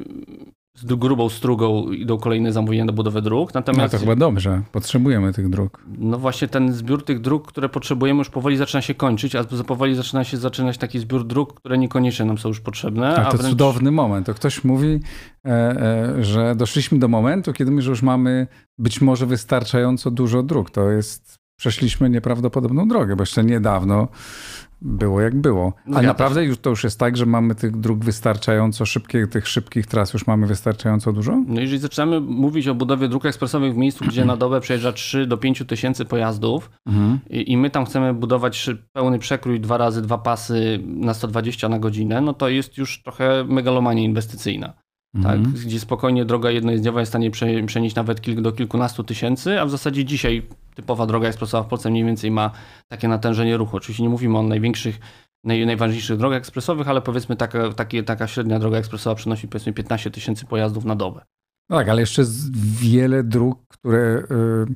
z 0.76 0.85
grubą 0.85 1.28
strugą 1.28 1.92
idą 1.92 2.18
kolejne 2.18 2.52
zamówienia 2.52 2.87
do 2.87 2.92
budowy 2.92 3.23
dróg. 3.23 3.54
Natomiast, 3.54 3.92
no 3.92 3.99
to 3.99 4.04
chyba 4.04 4.16
dobrze, 4.16 4.62
potrzebujemy 4.73 5.33
tych 5.33 5.50
dróg. 5.50 5.83
No 5.99 6.18
właśnie 6.18 6.49
ten 6.49 6.73
zbiór 6.73 7.04
tych 7.04 7.21
dróg, 7.21 7.49
które 7.49 7.68
potrzebujemy 7.68 8.18
już 8.18 8.30
powoli 8.30 8.56
zaczyna 8.56 8.83
się 8.83 8.95
kończyć, 8.95 9.35
a 9.35 9.45
powoli 9.45 9.95
zaczyna 9.95 10.25
się 10.25 10.37
zaczynać 10.37 10.78
taki 10.78 10.99
zbiór 10.99 11.26
dróg, 11.26 11.54
które 11.54 11.78
niekoniecznie 11.78 12.25
nam 12.25 12.38
są 12.38 12.49
już 12.49 12.61
potrzebne. 12.61 13.14
Tak, 13.16 13.30
to 13.30 13.37
wręcz... 13.37 13.50
cudowny 13.50 13.90
moment. 13.90 14.26
To 14.26 14.35
ktoś 14.35 14.64
mówi, 14.64 15.00
e, 15.45 15.50
e, 15.50 16.25
że 16.25 16.54
doszliśmy 16.56 16.99
do 16.99 17.09
momentu, 17.09 17.52
kiedy 17.52 17.71
my 17.71 17.83
już 17.83 18.02
mamy 18.02 18.47
być 18.78 19.00
może 19.00 19.26
wystarczająco 19.26 20.11
dużo 20.11 20.42
dróg. 20.42 20.71
To 20.71 20.90
jest, 20.90 21.38
przeszliśmy 21.59 22.11
nieprawdopodobną 22.11 22.88
drogę, 22.88 23.16
bo 23.16 23.23
jeszcze 23.23 23.45
niedawno 23.45 24.09
było 24.83 25.21
jak 25.21 25.35
było. 25.35 25.73
A 25.95 26.02
naprawdę 26.02 26.45
już 26.45 26.59
to 26.59 26.71
już 26.71 26.85
jest 26.85 26.99
tak, 26.99 27.16
że 27.16 27.26
mamy 27.26 27.54
tych 27.54 27.76
dróg 27.76 28.04
wystarczająco 28.04 28.87
szybkich, 28.87 29.26
tych 29.26 29.49
szybkich 29.49 29.87
tras 29.87 30.12
już 30.12 30.26
mamy 30.26 30.47
wystarczająco 30.47 31.12
dużo? 31.12 31.42
No 31.47 31.61
jeżeli 31.61 31.78
zaczynamy 31.78 32.21
mówić 32.21 32.68
o 32.68 32.75
budowie 32.75 33.09
dróg 33.09 33.26
ekspresowych 33.26 33.75
w 33.75 33.76
miejscu, 33.76 34.04
gdzie 34.04 34.25
na 34.25 34.37
dobę 34.47 34.61
przejeżdża 34.61 34.92
3 34.92 35.26
do 35.26 35.37
5 35.37 35.62
tysięcy 35.66 36.04
pojazdów 36.04 36.71
mhm. 36.87 37.18
i, 37.30 37.52
i, 37.52 37.56
my 37.56 37.71
tam 37.71 37.87
chcemy 37.87 38.14
budować 38.14 38.71
pełny 38.92 39.18
przekrój 39.18 39.61
dwa 39.61 39.76
razy 39.76 40.02
dwa 40.02 40.18
pasy 40.18 40.80
na 40.87 41.14
120 41.14 41.68
na 41.68 41.78
godzinę, 41.78 42.21
no 42.21 42.35
to 42.35 42.49
jest 42.49 42.78
już 42.78 43.02
trochę 43.02 43.45
megalomania 43.45 44.02
inwestycyjna. 44.02 44.86
Tak, 45.23 45.37
mhm. 45.37 45.52
gdzie 45.52 45.80
spokojnie 45.80 46.25
droga 46.25 46.50
jednojezdniowa 46.50 47.00
jest 47.00 47.11
w 47.11 47.12
stanie 47.12 47.30
przenieść 47.66 47.96
nawet 47.96 48.20
kilk, 48.20 48.40
do 48.40 48.52
kilkunastu 48.52 49.04
tysięcy, 49.04 49.61
a 49.61 49.66
w 49.66 49.70
zasadzie 49.70 50.04
dzisiaj 50.04 50.42
typowa 50.75 51.06
droga 51.06 51.28
ekspresowa 51.28 51.62
w 51.64 51.68
Polsce 51.68 51.90
mniej 51.90 52.04
więcej 52.04 52.30
ma 52.30 52.50
takie 52.88 53.08
natężenie 53.08 53.56
ruchu. 53.56 53.76
Oczywiście 53.76 54.02
nie 54.02 54.08
mówimy 54.08 54.38
o 54.38 54.42
największych, 54.42 54.99
naj, 55.44 55.66
najważniejszych 55.66 56.18
drogach 56.18 56.38
ekspresowych, 56.38 56.88
ale 56.88 57.02
powiedzmy 57.02 57.37
taka, 57.37 57.73
takie, 57.73 58.02
taka 58.02 58.26
średnia 58.26 58.58
droga 58.58 58.78
ekspresowa 58.78 59.16
przynosi 59.16 59.49
powiedzmy 59.49 59.73
15 59.73 60.11
tysięcy 60.11 60.46
pojazdów 60.46 60.85
na 60.85 60.96
dobę. 60.96 61.25
No 61.70 61.76
tak, 61.76 61.88
ale 61.88 62.00
jeszcze 62.00 62.23
wiele 62.80 63.25
dróg, 63.25 63.58
które 63.68 64.23
y, 64.30 64.75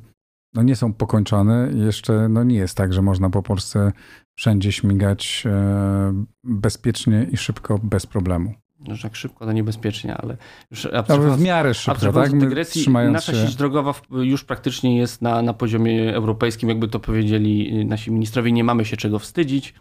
no 0.54 0.62
nie 0.62 0.76
są 0.76 0.92
pokończone 0.92 1.70
jeszcze 1.74 2.28
no 2.28 2.44
nie 2.44 2.56
jest 2.56 2.76
tak, 2.76 2.92
że 2.92 3.02
można 3.02 3.30
po 3.30 3.42
Polsce 3.42 3.92
wszędzie 4.38 4.72
śmigać 4.72 5.42
e, 5.46 6.24
bezpiecznie 6.44 7.26
i 7.30 7.36
szybko, 7.36 7.78
bez 7.82 8.06
problemu 8.06 8.54
że 8.88 9.02
tak 9.02 9.16
szybko, 9.16 9.46
to 9.46 9.52
niebezpiecznie, 9.52 10.16
ale 10.16 10.36
już 10.70 10.88
no, 11.08 11.36
w 11.36 11.40
miarę 11.40 11.74
szybko, 11.74 12.12
tak? 12.12 12.38
dygresji, 12.38 12.90
nasza 12.90 13.32
się... 13.32 13.46
sieć 13.46 13.56
drogowa 13.56 13.94
już 14.10 14.44
praktycznie 14.44 14.96
jest 14.96 15.22
na, 15.22 15.42
na 15.42 15.54
poziomie 15.54 16.14
europejskim, 16.14 16.68
jakby 16.68 16.88
to 16.88 17.00
powiedzieli 17.00 17.84
nasi 17.84 18.10
ministrowie, 18.10 18.52
nie 18.52 18.64
mamy 18.64 18.84
się 18.84 18.96
czego 18.96 19.18
wstydzić. 19.18 19.74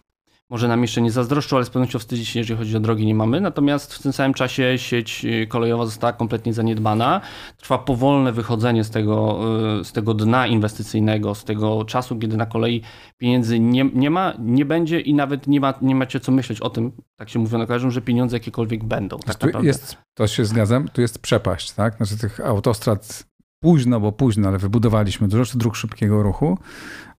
Może 0.50 0.68
nam 0.68 0.82
jeszcze 0.82 1.02
nie 1.02 1.12
zazdroszczą, 1.12 1.56
ale 1.56 1.66
z 1.66 1.70
pewnością 1.70 2.00
wstydzić 2.00 2.30
się, 2.30 2.40
jeżeli 2.40 2.60
chodzi 2.60 2.78
o 2.78 2.80
drogi, 2.80 3.06
nie 3.06 3.16
mamy. 3.16 3.42
Natomiast 3.42 3.94
w 3.94 4.02
tym 4.02 4.14
samym 4.14 4.34
czasie 4.34 4.78
sieć 4.78 5.26
y, 5.26 5.48
kolejowa 5.48 5.86
została 5.86 6.14
kompletnie 6.14 6.54
zaniedbana. 6.54 7.22
Trwa 7.58 7.78
powolne 7.78 8.32
wychodzenie 8.32 8.84
z 8.84 8.90
tego, 8.90 9.40
y, 9.80 9.86
z 9.86 9.92
tego 9.92 10.14
dna 10.14 10.48
inwestycyjnego, 10.48 11.36
z 11.36 11.44
tego 11.44 11.86
czasu, 11.86 12.20
kiedy 12.20 12.38
na 12.38 12.46
kolei 12.46 12.82
pieniędzy 13.18 13.60
nie, 13.60 13.90
nie 13.94 14.10
ma, 14.10 14.34
nie 14.40 14.66
będzie 14.66 15.00
i 15.00 15.14
nawet 15.14 15.48
nie, 15.48 15.60
ma, 15.60 15.74
nie 15.82 15.96
macie 15.96 16.20
co 16.20 16.32
myśleć 16.32 16.62
o 16.62 16.70
tym, 16.70 16.92
tak 17.16 17.30
się 17.30 17.40
mówiono, 17.40 17.68
kojarzą, 17.68 17.92
że 17.92 18.02
pieniądze 18.02 18.36
jakiekolwiek 18.36 18.84
będą. 18.84 19.20
Tak 19.20 19.42
naprawdę. 19.42 19.68
Jest, 19.68 19.98
to 20.14 20.28
się 20.28 20.46
zgadzam, 20.46 20.88
tu 20.88 21.02
jest 21.02 21.20
przepaść, 21.20 21.72
tak? 21.72 21.98
Znaczy 21.98 22.18
tych 22.18 22.40
autostrad 22.40 23.30
późno, 23.60 24.00
bo 24.00 24.12
późno, 24.12 24.48
ale 24.48 24.58
wybudowaliśmy 24.58 25.28
dużo 25.28 25.58
dróg 25.58 25.76
szybkiego 25.76 26.24
ruchu, 26.24 26.58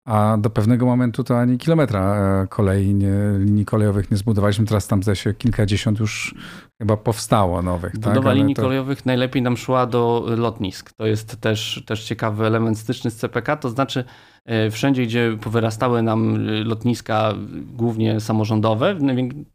a 0.05 0.37
do 0.39 0.51
pewnego 0.51 0.87
momentu 0.87 1.25
to 1.25 1.39
ani 1.39 1.59
kilometra 1.59 2.17
e, 2.43 2.47
kolei, 2.47 2.95
nie, 2.95 3.13
linii 3.39 3.65
kolejowych 3.65 4.11
nie 4.11 4.17
zbudowaliśmy. 4.17 4.67
Teraz 4.67 4.87
tam 4.87 5.03
zdaje 5.03 5.17
się 5.17 5.35
kilkadziesiąt 5.35 6.01
już 6.01 6.35
chyba 6.79 6.97
powstało 6.97 7.63
nowych. 7.63 7.93
Budowa 7.99 8.31
tak? 8.31 8.37
linii 8.37 8.55
to... 8.55 8.63
kolejowych 8.63 9.07
najlepiej 9.07 9.43
nam 9.43 9.57
szła 9.57 9.87
do 9.87 10.27
lotnisk. 10.37 10.93
To 10.93 11.07
jest 11.07 11.41
też, 11.41 11.85
też 11.87 12.05
ciekawy 12.05 12.47
element 12.47 12.79
styczny 12.79 13.11
z 13.11 13.17
CPK, 13.17 13.57
to 13.57 13.71
znaczy 13.71 14.05
wszędzie, 14.71 15.03
gdzie 15.03 15.37
powyrastały 15.41 16.03
nam 16.03 16.35
e, 16.35 16.39
lotniska 16.65 17.35
głównie 17.73 18.21
samorządowe, 18.21 18.97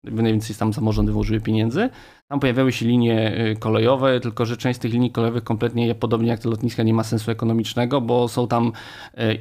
najwięcej 0.03 0.55
tam 0.55 0.73
samorządy 0.73 1.11
włożyły 1.11 1.41
pieniędzy, 1.41 1.89
tam 2.27 2.39
pojawiały 2.39 2.71
się 2.71 2.85
linie 2.85 3.47
y, 3.51 3.55
kolejowe, 3.55 4.19
tylko 4.19 4.45
że 4.45 4.57
część 4.57 4.77
z 4.77 4.81
tych 4.81 4.93
linii 4.93 5.11
kolejowych 5.11 5.43
kompletnie, 5.43 5.95
podobnie 5.95 6.27
jak 6.27 6.39
te 6.39 6.49
lotniska, 6.49 6.83
nie 6.83 6.93
ma 6.93 7.03
sensu 7.03 7.31
ekonomicznego, 7.31 8.01
bo 8.01 8.27
są 8.27 8.47
tam 8.47 8.71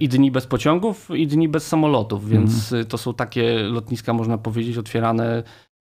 i 0.00 0.08
dni 0.08 0.30
bez 0.30 0.46
pociągów, 0.46 1.10
i 1.16 1.26
dni 1.26 1.48
bez 1.48 1.66
samolotów, 1.66 2.28
więc 2.28 2.72
mm. 2.72 2.86
to 2.86 2.98
są 2.98 3.14
takie 3.14 3.58
lotniska, 3.58 4.12
można 4.12 4.38
powiedzieć, 4.38 4.78
otwierane 4.78 5.42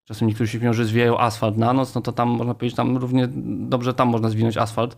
Czasem 0.07 0.27
niektórzy 0.27 0.51
się 0.51 0.57
śmieją, 0.57 0.73
że 0.73 0.85
zwijają 0.85 1.19
asfalt 1.19 1.57
na 1.57 1.73
noc, 1.73 1.95
no 1.95 2.01
to 2.01 2.11
tam 2.11 2.29
można 2.29 2.53
powiedzieć, 2.53 2.77
tam 2.77 2.97
równie 2.97 3.27
dobrze 3.45 3.93
tam 3.93 4.07
można 4.07 4.29
zwinąć 4.29 4.57
asfalt 4.57 4.97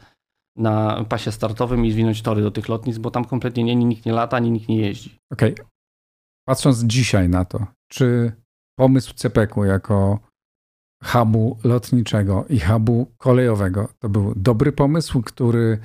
na 0.58 1.06
pasie 1.10 1.32
startowym 1.32 1.86
i 1.86 1.92
zwinąć 1.92 2.22
tory 2.22 2.42
do 2.42 2.52
tych 2.52 2.70
lotnisk, 2.70 3.00
bo 3.00 3.12
tam 3.12 3.26
kompletnie 3.26 3.64
nie, 3.64 3.76
nikt 3.76 4.06
nie 4.06 4.14
lata, 4.14 4.38
ani 4.38 4.52
nikt 4.52 4.70
nie 4.70 4.78
jeździ. 4.78 5.18
Okej. 5.32 5.54
Okay. 5.54 5.66
Patrząc 6.48 6.84
dzisiaj 6.84 7.30
na 7.30 7.46
to, 7.46 7.68
czy 7.92 8.32
pomysł 8.80 9.14
CPK-u 9.14 9.66
jako 9.66 10.20
hubu 11.04 11.58
lotniczego 11.64 12.46
i 12.50 12.60
hubu 12.60 13.12
kolejowego. 13.18 13.90
To 14.00 14.10
był 14.10 14.34
dobry 14.36 14.72
pomysł, 14.72 15.22
który 15.22 15.80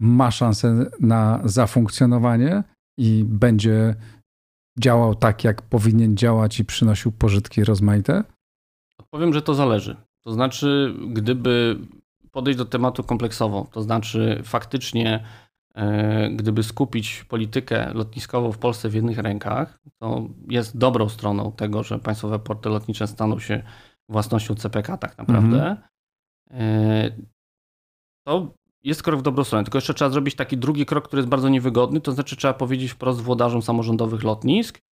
ma 0.00 0.30
szansę 0.30 0.90
na 1.00 1.40
zafunkcjonowanie 1.44 2.62
i 2.98 3.24
będzie 3.28 3.94
działał 4.78 5.14
tak, 5.14 5.44
jak 5.44 5.62
powinien 5.62 6.16
działać 6.16 6.60
i 6.60 6.64
przynosił 6.64 7.12
pożytki 7.12 7.64
rozmaite? 7.64 8.24
Powiem, 9.10 9.32
że 9.32 9.42
to 9.42 9.54
zależy. 9.54 9.96
To 10.24 10.32
znaczy, 10.32 10.94
gdyby 11.12 11.78
podejść 12.32 12.58
do 12.58 12.64
tematu 12.64 13.04
kompleksowo, 13.04 13.66
to 13.72 13.82
znaczy 13.82 14.40
faktycznie, 14.44 15.24
e, 15.74 16.30
gdyby 16.30 16.62
skupić 16.62 17.24
politykę 17.24 17.90
lotniskową 17.94 18.52
w 18.52 18.58
Polsce 18.58 18.88
w 18.88 18.94
jednych 18.94 19.18
rękach, 19.18 19.78
to 19.98 20.28
jest 20.48 20.78
dobrą 20.78 21.08
stroną 21.08 21.52
tego, 21.52 21.82
że 21.82 21.98
państwowe 21.98 22.38
porty 22.38 22.68
lotnicze 22.68 23.06
staną 23.06 23.38
się 23.38 23.62
własnością 24.08 24.54
CPK 24.54 24.96
tak 24.96 25.18
naprawdę, 25.18 25.76
mm. 26.50 27.26
to 28.26 28.54
jest 28.82 29.02
krok 29.02 29.20
w 29.20 29.22
dobrą 29.22 29.44
stronę. 29.44 29.64
Tylko 29.64 29.78
jeszcze 29.78 29.94
trzeba 29.94 30.10
zrobić 30.10 30.34
taki 30.34 30.56
drugi 30.58 30.86
krok, 30.86 31.04
który 31.08 31.20
jest 31.20 31.28
bardzo 31.28 31.48
niewygodny, 31.48 32.00
to 32.00 32.12
znaczy 32.12 32.36
trzeba 32.36 32.54
powiedzieć 32.54 32.90
wprost 32.90 33.20
włodarzom 33.20 33.62
samorządowych 33.62 34.22
lotnisk, 34.22 34.78
E, 34.78 34.89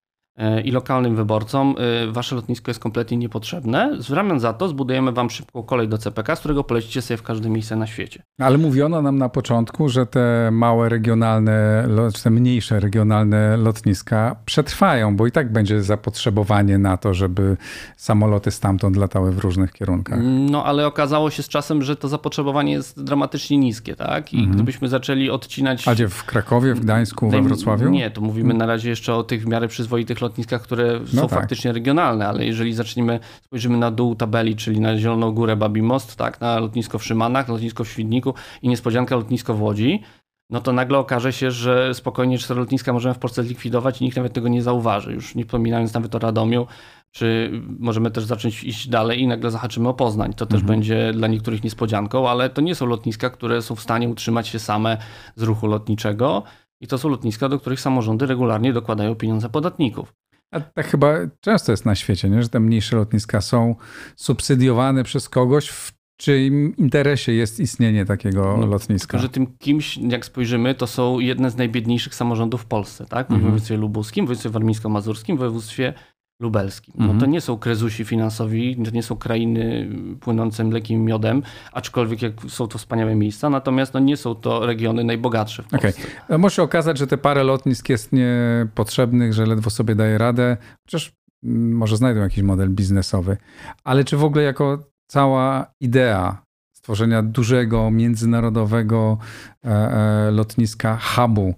i 0.64 0.70
lokalnym 0.70 1.16
wyborcom, 1.16 1.74
e, 1.78 2.12
wasze 2.12 2.36
lotnisko 2.36 2.70
jest 2.70 2.80
kompletnie 2.80 3.16
niepotrzebne. 3.16 3.96
W 3.98 4.02
zamian 4.02 4.40
za 4.40 4.52
to 4.52 4.68
zbudujemy 4.68 5.12
wam 5.12 5.30
szybką 5.30 5.62
kolej 5.62 5.88
do 5.88 5.98
CPK, 5.98 6.36
z 6.36 6.38
którego 6.38 6.64
polecicie 6.64 7.02
sobie 7.02 7.18
w 7.18 7.22
każde 7.22 7.50
miejsce 7.50 7.76
na 7.76 7.86
świecie. 7.86 8.22
Ale 8.38 8.58
mówiono 8.58 9.02
nam 9.02 9.18
na 9.18 9.28
początku, 9.28 9.88
że 9.88 10.06
te 10.06 10.50
małe 10.52 10.88
regionalne, 10.88 11.88
czy 12.14 12.22
te 12.22 12.30
mniejsze 12.30 12.80
regionalne 12.80 13.56
lotniska 13.56 14.36
przetrwają, 14.44 15.16
bo 15.16 15.26
i 15.26 15.32
tak 15.32 15.52
będzie 15.52 15.82
zapotrzebowanie 15.82 16.78
na 16.78 16.96
to, 16.96 17.14
żeby 17.14 17.56
samoloty 17.96 18.50
stamtąd 18.50 18.96
latały 18.96 19.32
w 19.32 19.38
różnych 19.38 19.72
kierunkach. 19.72 20.18
No 20.50 20.64
ale 20.64 20.86
okazało 20.86 21.30
się 21.30 21.42
z 21.42 21.48
czasem, 21.48 21.82
że 21.82 21.96
to 21.96 22.08
zapotrzebowanie 22.08 22.72
jest 22.72 23.04
dramatycznie 23.04 23.58
niskie, 23.58 23.96
tak? 23.96 24.34
I 24.34 24.36
mhm. 24.36 24.54
gdybyśmy 24.54 24.88
zaczęli 24.88 25.30
odcinać... 25.30 25.88
A 25.88 25.94
gdzie, 25.94 26.08
w 26.08 26.24
Krakowie, 26.24 26.74
w 26.74 26.80
Gdańsku, 26.80 27.30
we 27.30 27.42
Wrocławiu? 27.42 27.90
Nie, 27.90 28.10
to 28.10 28.20
mówimy 28.20 28.54
na 28.54 28.66
razie 28.66 28.90
jeszcze 28.90 29.14
o 29.14 29.22
tych 29.22 29.42
w 29.42 29.46
miarę 29.46 29.68
przyzwoitych 29.68 30.20
lotniskach, 30.20 30.27
które 30.62 31.00
no 31.00 31.20
są 31.22 31.28
tak. 31.28 31.38
faktycznie 31.38 31.72
regionalne, 31.72 32.28
ale 32.28 32.46
jeżeli 32.46 32.72
zaczniemy, 32.72 33.20
spojrzymy 33.42 33.78
na 33.78 33.90
dół 33.90 34.14
tabeli, 34.14 34.56
czyli 34.56 34.80
na 34.80 34.98
Zieloną 34.98 35.32
Górę, 35.32 35.56
Babi 35.56 35.82
Most, 35.82 36.16
tak, 36.16 36.40
na 36.40 36.58
lotnisko 36.58 36.98
w 36.98 37.04
Szymanach, 37.04 37.48
lotnisko 37.48 37.84
w 37.84 37.88
Świdniku 37.88 38.34
i 38.62 38.68
niespodzianka 38.68 39.16
lotnisko 39.16 39.54
w 39.54 39.62
Łodzi, 39.62 40.02
no 40.50 40.60
to 40.60 40.72
nagle 40.72 40.98
okaże 40.98 41.32
się, 41.32 41.50
że 41.50 41.94
spokojnie 41.94 42.38
cztery 42.38 42.60
lotniska 42.60 42.92
możemy 42.92 43.14
w 43.14 43.18
Polsce 43.18 43.42
zlikwidować 43.42 44.00
i 44.00 44.04
nikt 44.04 44.16
nawet 44.16 44.32
tego 44.32 44.48
nie 44.48 44.62
zauważy. 44.62 45.12
Już 45.12 45.34
nie 45.34 45.44
wspominając 45.44 45.94
nawet 45.94 46.14
o 46.14 46.18
Radomiu, 46.18 46.66
Czy 47.10 47.50
możemy 47.78 48.10
też 48.10 48.24
zacząć 48.24 48.64
iść 48.64 48.88
dalej 48.88 49.20
i 49.20 49.26
nagle 49.26 49.50
zahaczymy 49.50 49.88
o 49.88 49.94
Poznań. 49.94 50.34
To 50.34 50.46
też 50.46 50.60
mhm. 50.60 50.66
będzie 50.66 51.12
dla 51.12 51.28
niektórych 51.28 51.64
niespodzianką, 51.64 52.28
ale 52.28 52.50
to 52.50 52.60
nie 52.60 52.74
są 52.74 52.86
lotniska, 52.86 53.30
które 53.30 53.62
są 53.62 53.74
w 53.74 53.80
stanie 53.80 54.08
utrzymać 54.08 54.48
się 54.48 54.58
same 54.58 54.96
z 55.36 55.42
ruchu 55.42 55.66
lotniczego. 55.66 56.42
I 56.80 56.86
to 56.86 56.98
są 56.98 57.08
lotniska, 57.08 57.48
do 57.48 57.58
których 57.58 57.80
samorządy 57.80 58.26
regularnie 58.26 58.72
dokładają 58.72 59.14
pieniądze 59.14 59.48
podatników. 59.48 60.12
A 60.50 60.60
tak 60.60 60.86
chyba 60.86 61.14
często 61.40 61.72
jest 61.72 61.86
na 61.86 61.94
świecie, 61.94 62.30
nie? 62.30 62.42
że 62.42 62.48
te 62.48 62.60
mniejsze 62.60 62.96
lotniska 62.96 63.40
są 63.40 63.74
subsydiowane 64.16 65.04
przez 65.04 65.28
kogoś 65.28 65.68
w 65.68 65.92
czyim 66.16 66.76
interesie 66.76 67.32
jest 67.32 67.60
istnienie 67.60 68.04
takiego 68.04 68.56
no, 68.60 68.66
lotniska. 68.66 69.10
Tylko, 69.10 69.22
że 69.22 69.28
tym 69.28 69.46
kimś, 69.58 69.96
jak 69.96 70.24
spojrzymy, 70.24 70.74
to 70.74 70.86
są 70.86 71.18
jedne 71.18 71.50
z 71.50 71.56
najbiedniejszych 71.56 72.14
samorządów 72.14 72.62
w 72.62 72.66
Polsce, 72.66 73.06
tak? 73.06 73.26
W 73.26 73.30
mhm. 73.30 73.40
województwie 73.40 73.76
lubuskim, 73.76 74.24
w 74.24 74.28
województwie 74.28 74.50
warmińsko-mazurskim, 74.50 75.36
w 75.36 75.38
województwie 75.38 75.94
lubelskim. 76.40 76.94
No 76.98 77.04
mhm. 77.04 77.20
to 77.20 77.26
nie 77.26 77.40
są 77.40 77.58
krezusi 77.58 78.04
finansowi, 78.04 78.76
to 78.84 78.90
nie 78.90 79.02
są 79.02 79.16
krainy 79.16 79.88
płynące 80.20 80.64
mlekiem 80.64 81.00
i 81.00 81.04
miodem, 81.04 81.42
aczkolwiek 81.72 82.22
jak 82.22 82.32
są 82.48 82.68
to 82.68 82.78
wspaniałe 82.78 83.14
miejsca, 83.14 83.50
natomiast 83.50 83.94
no 83.94 84.00
nie 84.00 84.16
są 84.16 84.34
to 84.34 84.66
regiony 84.66 85.04
najbogatsze 85.04 85.62
w 85.62 85.68
Polsce. 85.68 85.88
Okay. 86.26 86.38
Może 86.38 86.56
się 86.56 86.62
okazać, 86.62 86.98
że 86.98 87.06
te 87.06 87.18
parę 87.18 87.44
lotnisk 87.44 87.88
jest 87.88 88.12
niepotrzebnych, 88.12 89.32
że 89.32 89.46
ledwo 89.46 89.70
sobie 89.70 89.94
daje 89.94 90.18
radę, 90.18 90.56
chociaż 90.86 91.12
mm, 91.44 91.72
może 91.72 91.96
znajdą 91.96 92.20
jakiś 92.20 92.42
model 92.42 92.70
biznesowy. 92.70 93.36
Ale 93.84 94.04
czy 94.04 94.16
w 94.16 94.24
ogóle 94.24 94.44
jako 94.44 94.78
cała 95.06 95.66
idea 95.80 96.42
stworzenia 96.76 97.22
dużego, 97.22 97.90
międzynarodowego 97.90 99.18
e, 99.64 99.68
e, 99.68 100.30
lotniska, 100.30 100.98
hubu, 101.02 101.54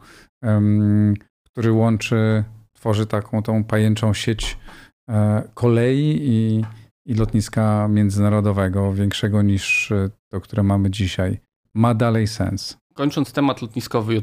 który 1.44 1.72
łączy, 1.72 2.44
tworzy 2.80 3.06
taką 3.06 3.42
tą 3.42 3.64
pajęczą 3.64 4.14
sieć 4.14 4.58
e, 5.08 5.42
kolei 5.54 6.18
i, 6.22 6.64
i 7.06 7.14
lotniska 7.14 7.88
międzynarodowego, 7.88 8.92
większego 8.92 9.42
niż 9.42 9.92
to, 10.28 10.40
które 10.40 10.62
mamy 10.62 10.90
dzisiaj, 10.90 11.38
ma 11.74 11.94
dalej 11.94 12.26
sens 12.26 12.80
kończąc 13.00 13.32
temat 13.32 13.62
lotniskowy, 13.62 14.22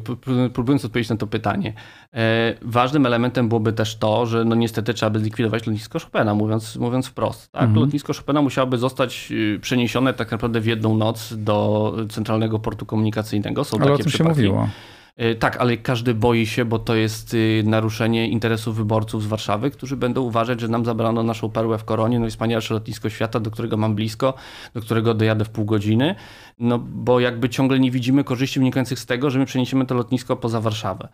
próbując 0.53 0.85
odpowiedzieć 0.85 1.09
na 1.09 1.17
to 1.17 1.27
pytanie, 1.27 1.73
e, 2.13 2.55
ważnym 2.61 3.05
elementem 3.05 3.49
byłoby 3.49 3.73
też 3.73 3.95
to, 3.95 4.25
że 4.25 4.45
no 4.45 4.55
niestety 4.55 4.93
trzeba 4.93 5.09
by 5.09 5.19
zlikwidować 5.19 5.67
lotnisko 5.67 5.99
Chopina, 5.99 6.33
mówiąc, 6.33 6.75
mówiąc 6.75 7.07
wprost. 7.07 7.51
Tak? 7.51 7.63
Mhm. 7.63 7.79
Lotnisko 7.79 8.13
Chopina 8.13 8.41
musiałoby 8.41 8.77
zostać 8.77 9.31
y, 9.31 9.59
przeniesione 9.61 10.13
tak 10.13 10.31
naprawdę 10.31 10.61
w 10.61 10.65
jedną 10.65 10.97
noc 10.97 11.33
do 11.37 11.93
centralnego 12.09 12.59
portu 12.59 12.85
komunikacyjnego. 12.85 13.63
Są 13.63 13.77
Ale 13.77 13.85
takie 13.85 13.93
o 13.93 13.97
tym 13.97 14.07
przypadki. 14.07 14.41
się 14.41 14.47
mówiło. 14.47 14.69
E, 15.17 15.35
tak, 15.35 15.57
ale 15.57 15.77
każdy 15.77 16.13
boi 16.13 16.45
się, 16.45 16.65
bo 16.65 16.79
to 16.79 16.95
jest 16.95 17.33
y, 17.33 17.63
naruszenie 17.65 18.29
interesów 18.29 18.77
wyborców 18.77 19.23
z 19.23 19.27
Warszawy, 19.27 19.71
którzy 19.71 19.97
będą 19.97 20.21
uważać, 20.21 20.61
że 20.61 20.67
nam 20.67 20.85
zabrano 20.85 21.23
naszą 21.23 21.49
perłę 21.49 21.77
w 21.77 21.83
koronie, 21.83 22.19
no 22.19 22.27
i 22.27 22.29
wspanialsze 22.29 22.73
lotnisko 22.73 23.09
świata, 23.09 23.39
do 23.39 23.51
którego 23.51 23.77
mam 23.77 23.95
blisko, 23.95 24.33
do 24.73 24.81
którego 24.81 25.13
dojadę 25.13 25.45
w 25.45 25.49
pół 25.49 25.65
godziny, 25.65 26.15
no 26.59 26.79
bo 26.79 27.19
jakby 27.19 27.49
ciągle 27.49 27.79
nie 27.79 27.91
widzimy 27.91 28.23
korzyści 28.23 28.59
wynikających 28.59 28.99
z 28.99 29.05
tego, 29.05 29.29
że 29.29 29.39
my 29.39 29.45
przeniesiemy 29.45 29.85
to 29.85 29.95
lotnisko 29.95 30.35
poza 30.35 30.61
Warszawę. 30.61 31.09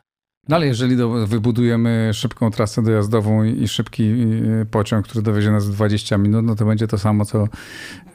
No 0.49 0.55
ale 0.55 0.67
jeżeli 0.67 0.97
do, 0.97 1.27
wybudujemy 1.27 2.09
szybką 2.13 2.51
trasę 2.51 2.83
dojazdową 2.83 3.43
i, 3.43 3.67
szybki 3.67 4.13
pociąg, 4.71 5.07
który 5.07 5.21
dowiezie 5.21 5.51
nas 5.51 5.67
w 5.67 5.71
20 5.73 6.17
minut, 6.17 6.45
no 6.45 6.55
to 6.55 6.65
będzie 6.65 6.87
to 6.87 6.97
samo, 6.97 7.25
co, 7.25 7.47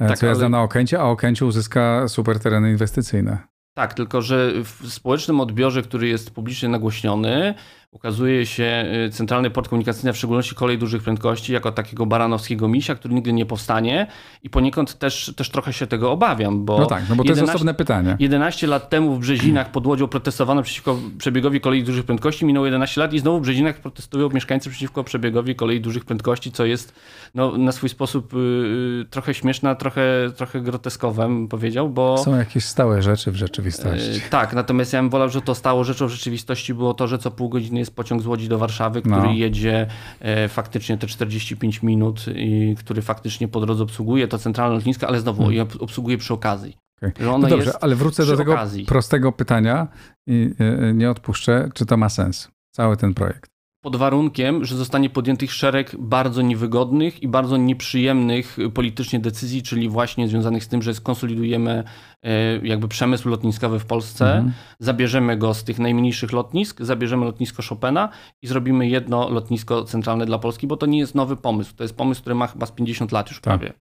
e, 0.01 0.09
tak, 0.09 0.19
co 0.19 0.27
jazda 0.27 0.45
ale... 0.45 0.51
na 0.51 0.63
Okęcie, 0.63 1.01
a 1.01 1.05
Okęcie 1.05 1.47
uzyska 1.47 2.09
super 2.09 2.39
tereny 2.39 2.71
inwestycyjne. 2.71 3.58
Tak, 3.79 3.95
tylko 3.95 4.23
że 4.23 4.53
w 4.65 4.93
społecznym 4.93 5.41
odbiorze, 5.41 5.83
który 5.83 6.09
jest 6.09 6.31
publicznie 6.31 6.69
nagłośniony, 6.69 7.55
ukazuje 7.91 8.47
się 8.47 8.85
y, 9.07 9.11
Centralny 9.11 9.51
Port 9.51 9.69
Komunikacyjny, 9.69 10.13
w 10.13 10.17
szczególności 10.17 10.55
kolej 10.55 10.79
dużych 10.79 11.03
prędkości, 11.03 11.53
jako 11.53 11.73
takiego 11.73 12.07
baranowskiego 12.07 12.69
misia, 12.69 12.95
który 12.95 13.15
nigdy 13.15 13.33
nie 13.33 13.47
powstanie 13.47 14.07
i 14.43 14.51
poniekąd 14.51 14.99
też, 14.99 15.33
też 15.37 15.51
trochę 15.51 15.73
się 15.73 15.87
tego 15.87 16.13
obawiam, 16.13 16.65
bo... 16.65 16.79
No 16.79 16.87
tak, 16.87 17.03
no 17.09 17.17
bo 17.17 17.23
to 17.23 17.29
11, 17.29 17.43
jest 17.43 17.55
osobne 17.55 17.75
pytanie. 17.75 18.17
11 18.21 18.67
lat 18.67 18.91
temu 18.91 19.15
w 19.15 19.19
Brzezinach 19.19 19.71
pod 19.71 19.87
Łodzią 19.87 20.09
protestowano 20.09 20.63
przeciwko 20.63 20.99
przebiegowi 21.19 21.61
kolei 21.61 21.85
dużych 21.85 22.05
prędkości, 22.05 22.47
minęło 22.47 22.67
11 22.67 23.01
lat 23.01 23.13
i 23.13 23.19
znowu 23.19 23.39
w 23.39 23.43
Brzezinach 23.43 23.81
protestują 23.81 24.29
mieszkańcy 24.29 24.71
przeciwko 24.71 25.05
przebiegowi 25.05 25.55
kolei 25.55 25.81
dużych 25.81 26.05
prędkości, 26.05 26.53
co 26.53 26.65
jest 26.65 26.93
no, 27.35 27.59
na 27.59 27.73
swój 27.73 27.89
sposób 27.89 28.33
yy, 28.33 29.07
trochę 29.11 29.35
śmieszne, 29.35 29.77
trochę, 29.77 30.31
trochę 30.37 30.61
groteskowe, 30.61 31.23
bym 31.23 31.49
powiedział, 31.49 31.89
bo... 31.89 32.19
Są 32.19 32.37
jakieś 32.37 32.65
stałe 32.65 33.03
rzeczy 33.03 33.31
w 33.31 33.37
rzeczywistości. 33.37 34.13
Yy, 34.13 34.21
tak, 34.31 34.53
natomiast 34.53 34.93
ja 34.93 35.01
bym 35.01 35.11
wolał, 35.11 35.29
że 35.29 35.43
to 35.43 35.55
stało 35.55 35.85
rzeczą 35.85 36.07
w 36.07 36.11
rzeczywistości 36.11 36.75
było 36.75 36.95
to, 36.95 37.09
że 37.09 37.19
co 37.19 37.31
pół 37.31 37.49
godziny 37.49 37.78
jest 37.79 37.97
pociąg 37.97 38.23
z 38.23 38.27
Łodzi 38.27 38.49
do 38.49 38.59
Warszawy, 38.59 39.03
który 39.03 39.23
no. 39.23 39.33
jedzie 39.33 39.87
e, 40.21 40.49
faktycznie 40.49 40.99
te 40.99 41.07
45 41.07 41.83
minut 41.83 42.25
i 42.35 42.77
który 42.79 43.03
faktycznie 43.03 43.49
po 43.49 43.61
drodze 43.61 43.83
obsługuje 43.83 44.29
to 44.29 44.39
centralne 44.39 44.75
lotnisko, 44.75 45.09
ale 45.09 45.21
znowu 45.21 45.43
hmm. 45.43 45.69
obsługuje 45.81 46.19
przy 46.19 46.35
okazji. 46.35 46.77
Okay. 46.97 47.13
No 47.27 47.39
dobrze, 47.39 47.73
ale 47.81 47.97
wrócę 47.97 48.27
do 48.27 48.37
tego 48.37 48.53
okazji. 48.53 48.85
prostego 48.85 49.33
pytania 49.33 49.89
i 50.27 50.55
e, 50.59 50.95
nie 50.95 51.11
odpuszczę, 51.11 51.69
czy 51.75 51.87
to 51.87 51.97
ma 51.97 52.09
sens, 52.09 52.51
cały 52.71 52.97
ten 52.97 53.15
projekt 53.15 53.58
pod 53.89 53.97
warunkiem, 53.97 54.65
że 54.65 54.77
zostanie 54.77 55.11
podjętych 55.11 55.53
szereg 55.53 55.97
bardzo 55.99 56.43
niewygodnych 56.43 57.23
i 57.23 57.29
bardzo 57.29 57.57
nieprzyjemnych 57.57 58.57
politycznie 58.75 59.21
decyzji, 59.21 59.63
czyli 59.63 59.89
właśnie 59.89 60.29
związanych 60.29 60.65
z 60.65 60.69
tym, 60.69 60.83
że 60.83 60.95
skonsolidujemy 60.95 61.85
e, 62.23 62.67
jakby 62.67 62.89
przemysł 62.89 63.29
lotniskowy 63.29 63.79
w 63.79 63.85
Polsce, 63.85 64.37
mhm. 64.37 64.53
zabierzemy 64.81 65.37
go 65.37 65.55
z 65.55 65.65
tych 65.65 65.79
najmniejszych 65.79 66.33
lotnisk, 66.33 66.83
zabierzemy 66.83 67.25
lotnisko 67.25 67.63
Chopina 67.69 68.09
i 68.43 68.47
zrobimy 68.47 68.89
jedno 68.89 69.29
lotnisko 69.29 69.85
centralne 69.85 70.27
dla 70.27 70.39
Polski, 70.39 70.67
bo 70.67 70.77
to 70.77 70.87
nie 70.87 70.99
jest 70.99 71.15
nowy 71.15 71.37
pomysł. 71.37 71.77
To 71.77 71.85
jest 71.85 71.97
pomysł, 71.97 72.21
który 72.21 72.35
ma 72.35 72.47
chyba 72.47 72.67
z 72.67 72.73
50 72.73 73.13
lat 73.13 73.29
już 73.29 73.41
tak. 73.41 73.43
prawie. 73.43 73.73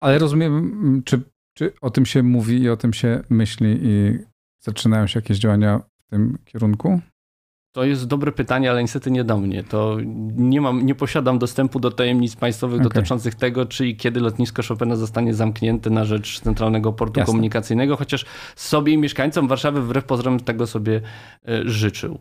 Ale 0.00 0.18
rozumiem, 0.18 1.02
czy, 1.04 1.20
czy 1.54 1.72
o 1.80 1.90
tym 1.90 2.06
się 2.06 2.22
mówi 2.22 2.62
i 2.62 2.68
o 2.68 2.76
tym 2.76 2.92
się 2.92 3.22
myśli 3.30 3.78
i 3.82 4.18
zaczynają 4.60 5.06
się 5.06 5.18
jakieś 5.18 5.38
działania 5.38 5.78
w 5.78 6.10
tym 6.10 6.38
kierunku? 6.44 7.00
To 7.74 7.84
jest 7.84 8.06
dobre 8.06 8.32
pytanie, 8.32 8.70
ale 8.70 8.82
niestety 8.82 9.10
nie 9.10 9.24
do 9.24 9.38
mnie. 9.38 9.64
To 9.64 9.96
nie 10.36 10.60
mam, 10.60 10.86
nie 10.86 10.94
posiadam 10.94 11.38
dostępu 11.38 11.80
do 11.80 11.90
tajemnic 11.90 12.36
państwowych 12.36 12.80
okay. 12.80 12.88
dotyczących 12.88 13.34
tego, 13.34 13.66
czy 13.66 13.86
i 13.86 13.96
kiedy 13.96 14.20
lotnisko 14.20 14.62
Chopina 14.68 14.96
zostanie 14.96 15.34
zamknięte 15.34 15.90
na 15.90 16.04
rzecz 16.04 16.40
Centralnego 16.40 16.92
Portu 16.92 17.20
Jasne. 17.20 17.32
Komunikacyjnego, 17.32 17.96
chociaż 17.96 18.24
sobie 18.56 18.92
i 18.92 18.98
mieszkańcom 18.98 19.48
Warszawy 19.48 19.82
wbrew 19.82 20.04
pozorom 20.04 20.40
tego 20.40 20.66
sobie 20.66 21.00
e, 21.48 21.68
życzył. 21.68 22.18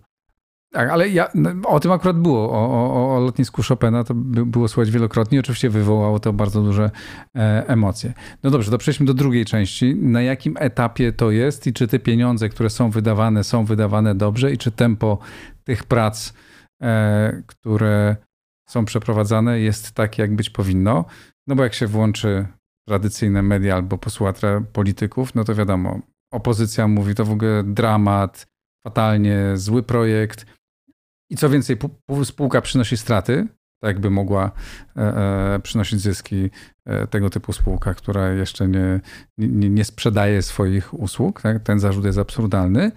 Tak, 0.74 0.90
ale 0.90 1.10
ja, 1.10 1.28
no, 1.36 1.70
o 1.70 1.80
tym 1.80 1.92
akurat 1.92 2.18
było, 2.18 2.52
o, 2.52 2.72
o, 2.72 3.16
o 3.16 3.20
lotnisku 3.20 3.62
Chopina 3.68 4.04
to 4.04 4.14
by, 4.14 4.46
było 4.46 4.68
słychać 4.68 4.92
wielokrotnie. 4.92 5.40
Oczywiście 5.40 5.70
wywołało 5.70 6.20
to 6.20 6.34
bardzo 6.34 6.62
duże 6.62 6.92
e, 7.36 7.68
emocje. 7.68 8.14
No 8.44 8.50
dobrze, 8.50 8.72
to 8.72 8.78
przejdźmy 8.78 9.06
do 9.06 9.14
drugiej 9.14 9.46
części. 9.46 9.96
Na 9.96 10.22
jakim 10.22 10.56
etapie 10.60 11.12
to 11.12 11.32
jest 11.32 11.68
i 11.68 11.74
czy 11.74 11.88
te 11.88 12.00
pieniądze, 12.00 12.50
które 12.50 12.70
są 12.70 12.90
wydawane, 12.90 13.44
są 13.44 13.66
wydawane 13.66 14.16
dobrze 14.16 14.52
i 14.52 14.58
czy 14.58 14.72
tempo 14.72 15.18
tych 15.64 15.84
prac, 15.84 16.34
e, 16.82 17.44
które 17.48 18.16
są 18.70 18.86
przeprowadzane 18.86 19.60
jest 19.60 19.92
takie, 19.92 20.22
jak 20.22 20.36
być 20.36 20.50
powinno? 20.50 21.06
No 21.48 21.56
bo 21.56 21.64
jak 21.64 21.74
się 21.74 21.88
włączy 21.88 22.48
tradycyjne 22.88 23.42
media 23.42 23.76
albo 23.76 23.98
posłucha 23.98 24.34
polityków, 24.74 25.36
no 25.36 25.44
to 25.44 25.56
wiadomo, 25.56 26.00
opozycja 26.32 26.88
mówi 26.88 27.16
to 27.16 27.26
w 27.26 27.32
ogóle 27.32 27.64
dramat, 27.64 28.48
fatalnie, 28.88 29.38
zły 29.56 29.84
projekt, 29.84 30.46
i 31.34 31.38
co 31.38 31.50
więcej, 31.50 31.78
spółka 32.24 32.62
przynosi 32.62 32.98
straty, 32.98 33.48
tak 33.82 33.88
jakby 33.88 34.10
mogła 34.10 34.52
e, 34.98 35.02
e, 35.56 35.60
przynosić 35.60 36.00
zyski 36.00 36.50
e, 36.86 37.08
tego 37.08 37.30
typu 37.30 37.54
spółka, 37.54 37.94
która 37.94 38.30
jeszcze 38.30 38.68
nie, 38.68 39.02
nie, 39.38 39.70
nie 39.70 39.86
sprzedaje 39.86 40.42
swoich 40.42 40.94
usług. 40.94 41.42
Tak? 41.42 41.64
Ten 41.64 41.80
zarzut 41.80 42.06
jest 42.06 42.18
absurdalny. 42.18 42.92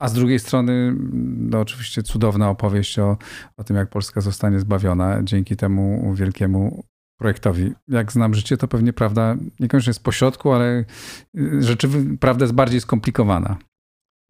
A 0.00 0.08
z 0.08 0.12
drugiej 0.12 0.38
strony, 0.38 0.94
no 1.36 1.60
oczywiście 1.60 2.02
cudowna 2.02 2.50
opowieść 2.50 2.98
o, 2.98 3.16
o 3.56 3.64
tym, 3.64 3.76
jak 3.76 3.88
Polska 3.90 4.20
zostanie 4.20 4.60
zbawiona 4.60 5.22
dzięki 5.22 5.56
temu 5.56 6.14
wielkiemu 6.14 6.84
projektowi. 7.18 7.72
Jak 7.88 8.12
znam 8.12 8.34
życie, 8.34 8.56
to 8.56 8.68
pewnie 8.68 8.92
prawda 8.92 9.36
niekoniecznie 9.60 9.90
jest 9.90 10.02
pośrodku, 10.02 10.52
ale 10.52 10.84
rzeczywiście 11.58 12.16
prawda 12.20 12.44
jest 12.44 12.54
bardziej 12.54 12.80
skomplikowana. 12.80 13.56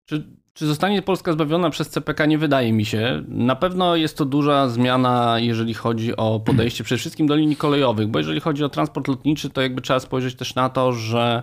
Czy 0.04 0.37
czy 0.58 0.66
zostanie 0.66 1.02
Polska 1.02 1.32
zbawiona 1.32 1.70
przez 1.70 1.88
CPK? 1.88 2.26
Nie 2.26 2.38
wydaje 2.38 2.72
mi 2.72 2.84
się. 2.84 3.24
Na 3.28 3.56
pewno 3.56 3.96
jest 3.96 4.18
to 4.18 4.24
duża 4.24 4.68
zmiana, 4.68 5.36
jeżeli 5.38 5.74
chodzi 5.74 6.16
o 6.16 6.40
podejście 6.40 6.84
przede 6.84 6.98
wszystkim 6.98 7.26
do 7.26 7.36
linii 7.36 7.56
kolejowych, 7.56 8.08
bo 8.08 8.18
jeżeli 8.18 8.40
chodzi 8.40 8.64
o 8.64 8.68
transport 8.68 9.08
lotniczy, 9.08 9.50
to 9.50 9.62
jakby 9.62 9.82
trzeba 9.82 10.00
spojrzeć 10.00 10.34
też 10.34 10.54
na 10.54 10.68
to, 10.68 10.92
że 10.92 11.42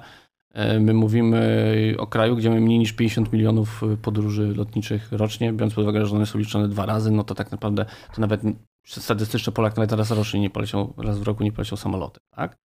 e, 0.54 0.80
my 0.80 0.94
mówimy 0.94 1.96
o 1.98 2.08
kraju, 2.08 2.36
gdzie 2.36 2.50
mamy 2.50 2.62
mniej 2.62 2.80
niż 2.80 2.94
50 2.94 3.34
milionów 3.34 3.82
podróży 4.02 4.54
lotniczych 4.56 5.12
rocznie, 5.12 5.54
biorąc 5.54 5.74
pod 5.74 5.84
uwagę, 5.84 6.06
że 6.06 6.16
one 6.16 6.26
są 6.26 6.40
liczone 6.40 6.68
dwa 6.68 6.86
razy, 6.86 7.12
no 7.12 7.24
to 7.24 7.36
tak 7.36 7.52
naprawdę 7.52 7.86
to 8.16 8.22
nawet 8.22 8.42
statystyczny 8.86 9.54
Polak 9.54 9.78
nawet 9.78 9.92
raz 9.92 10.12
rocznie 10.12 10.40
nie 10.40 10.50
poleciał, 10.50 10.94
raz 10.98 11.20
w 11.20 11.24
roku 11.24 11.44
nie 11.44 11.52
poleciał 11.52 11.78
samolotem, 11.78 12.22
tak? 12.36 12.65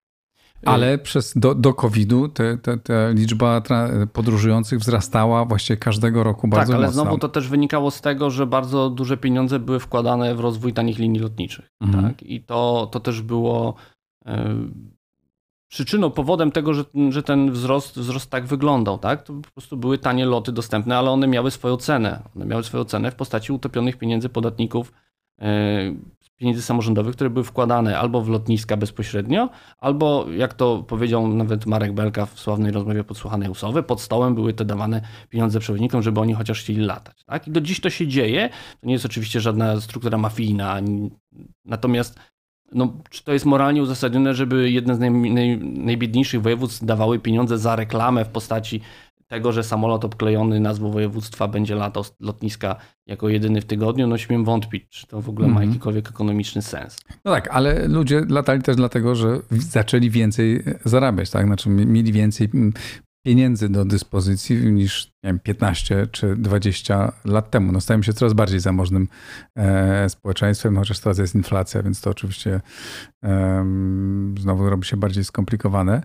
Ale 0.65 0.97
przez, 0.97 1.33
do, 1.35 1.55
do 1.55 1.73
COVID-u 1.73 2.27
te, 2.27 2.57
te, 2.57 2.77
te 2.77 3.13
liczba 3.13 3.61
podróżujących 4.13 4.79
wzrastała 4.79 5.45
właściwie 5.45 5.77
każdego 5.77 6.23
roku 6.23 6.47
bardzo 6.47 6.71
Tak, 6.71 6.77
ale 6.77 6.87
mocno. 6.87 7.01
znowu 7.01 7.17
to 7.17 7.29
też 7.29 7.47
wynikało 7.47 7.91
z 7.91 8.01
tego, 8.01 8.29
że 8.29 8.47
bardzo 8.47 8.89
duże 8.89 9.17
pieniądze 9.17 9.59
były 9.59 9.79
wkładane 9.79 10.35
w 10.35 10.39
rozwój 10.39 10.73
tanich 10.73 10.99
linii 10.99 11.19
lotniczych. 11.19 11.69
Mhm. 11.81 12.03
Tak? 12.03 12.23
I 12.23 12.43
to, 12.43 12.89
to 12.91 12.99
też 12.99 13.21
było 13.21 13.75
przyczyną, 15.71 16.11
powodem 16.11 16.51
tego, 16.51 16.73
że, 16.73 16.83
że 17.09 17.23
ten 17.23 17.51
wzrost, 17.51 17.99
wzrost 17.99 18.29
tak 18.29 18.45
wyglądał. 18.45 18.97
Tak? 18.97 19.23
To 19.23 19.33
po 19.33 19.51
prostu 19.51 19.77
były 19.77 19.97
tanie 19.97 20.25
loty 20.25 20.51
dostępne, 20.51 20.97
ale 20.97 21.11
one 21.11 21.27
miały 21.27 21.51
swoją 21.51 21.77
cenę. 21.77 22.21
One 22.35 22.45
miały 22.45 22.63
swoją 22.63 22.83
cenę 22.83 23.11
w 23.11 23.15
postaci 23.15 23.53
utopionych 23.53 23.97
pieniędzy 23.97 24.29
podatników, 24.29 24.93
e, 25.41 25.93
pieniędzy 26.41 26.61
samorządowych, 26.61 27.15
które 27.15 27.29
były 27.29 27.43
wkładane 27.43 27.99
albo 27.99 28.21
w 28.21 28.29
lotniska 28.29 28.77
bezpośrednio, 28.77 29.49
albo 29.77 30.25
jak 30.37 30.53
to 30.53 30.83
powiedział 30.83 31.27
nawet 31.27 31.65
Marek 31.65 31.93
Belka 31.93 32.25
w 32.25 32.39
sławnej 32.39 32.71
rozmowie 32.71 33.03
podsłuchanej 33.03 33.49
Usowy, 33.49 33.83
pod 33.83 34.01
stołem 34.01 34.35
były 34.35 34.53
te 34.53 34.65
dawane 34.65 35.01
pieniądze 35.29 35.59
przewoźnikom, 35.59 36.01
żeby 36.01 36.19
oni 36.19 36.33
chociaż 36.33 36.59
chcieli 36.59 36.81
latać. 36.81 37.23
Tak? 37.23 37.47
I 37.47 37.51
do 37.51 37.61
dziś 37.61 37.79
to 37.79 37.89
się 37.89 38.07
dzieje. 38.07 38.49
To 38.81 38.87
nie 38.87 38.93
jest 38.93 39.05
oczywiście 39.05 39.41
żadna 39.41 39.81
struktura 39.81 40.17
mafijna, 40.17 40.79
natomiast 41.65 42.19
no, 42.71 42.93
czy 43.09 43.23
to 43.23 43.33
jest 43.33 43.45
moralnie 43.45 43.81
uzasadnione, 43.81 44.33
żeby 44.33 44.71
jedne 44.71 44.95
z 44.95 44.99
naj, 44.99 45.11
naj, 45.11 45.57
najbiedniejszych 45.59 46.41
województw 46.41 46.85
dawały 46.85 47.19
pieniądze 47.19 47.57
za 47.57 47.75
reklamę 47.75 48.25
w 48.25 48.29
postaci 48.29 48.81
tego, 49.31 49.51
że 49.51 49.63
samolot 49.63 50.05
obklejony 50.05 50.59
nazwą 50.59 50.91
województwa 50.91 51.47
będzie 51.47 51.75
latał 51.75 52.03
z 52.03 52.13
lotniska 52.19 52.75
jako 53.07 53.29
jedyny 53.29 53.61
w 53.61 53.65
tygodniu, 53.65 54.07
no 54.07 54.17
śmiem 54.17 54.45
wątpić, 54.45 54.89
czy 54.89 55.07
to 55.07 55.21
w 55.21 55.29
ogóle 55.29 55.45
mm 55.45 55.51
-hmm. 55.51 55.55
ma 55.55 55.61
mhm. 55.61 55.69
jakikolwiek 55.69 56.09
ekonomiczny 56.09 56.61
sens. 56.61 56.97
No 57.25 57.31
tak, 57.31 57.47
ale 57.51 57.87
ludzie 57.87 58.25
latali 58.29 58.61
też 58.61 58.75
dlatego, 58.75 59.15
że 59.15 59.39
zaczęli 59.51 60.09
więcej 60.09 60.63
zarabiać, 60.85 61.29
tak? 61.29 61.45
Znaczy 61.45 61.69
mieli 61.69 62.11
więcej 62.11 62.49
pieniędzy 63.25 63.69
do 63.69 63.85
dyspozycji 63.85 64.55
niż 64.55 65.05
nie 65.05 65.29
wiem, 65.29 65.39
15 65.39 66.07
czy 66.11 66.35
20 66.35 67.11
lat 67.25 67.51
temu. 67.51 67.71
No, 67.71 67.81
stajemy 67.81 68.03
się 68.03 68.13
coraz 68.13 68.33
bardziej 68.33 68.59
zamożnym 68.59 69.07
e, 69.55 70.09
społeczeństwem, 70.09 70.77
chociaż 70.77 70.99
teraz 70.99 71.17
jest 71.17 71.35
inflacja, 71.35 71.83
więc 71.83 72.01
to 72.01 72.09
oczywiście 72.09 72.61
e, 73.23 73.65
znowu 74.39 74.69
robi 74.69 74.85
się 74.85 74.97
bardziej 74.97 75.23
skomplikowane. 75.23 76.01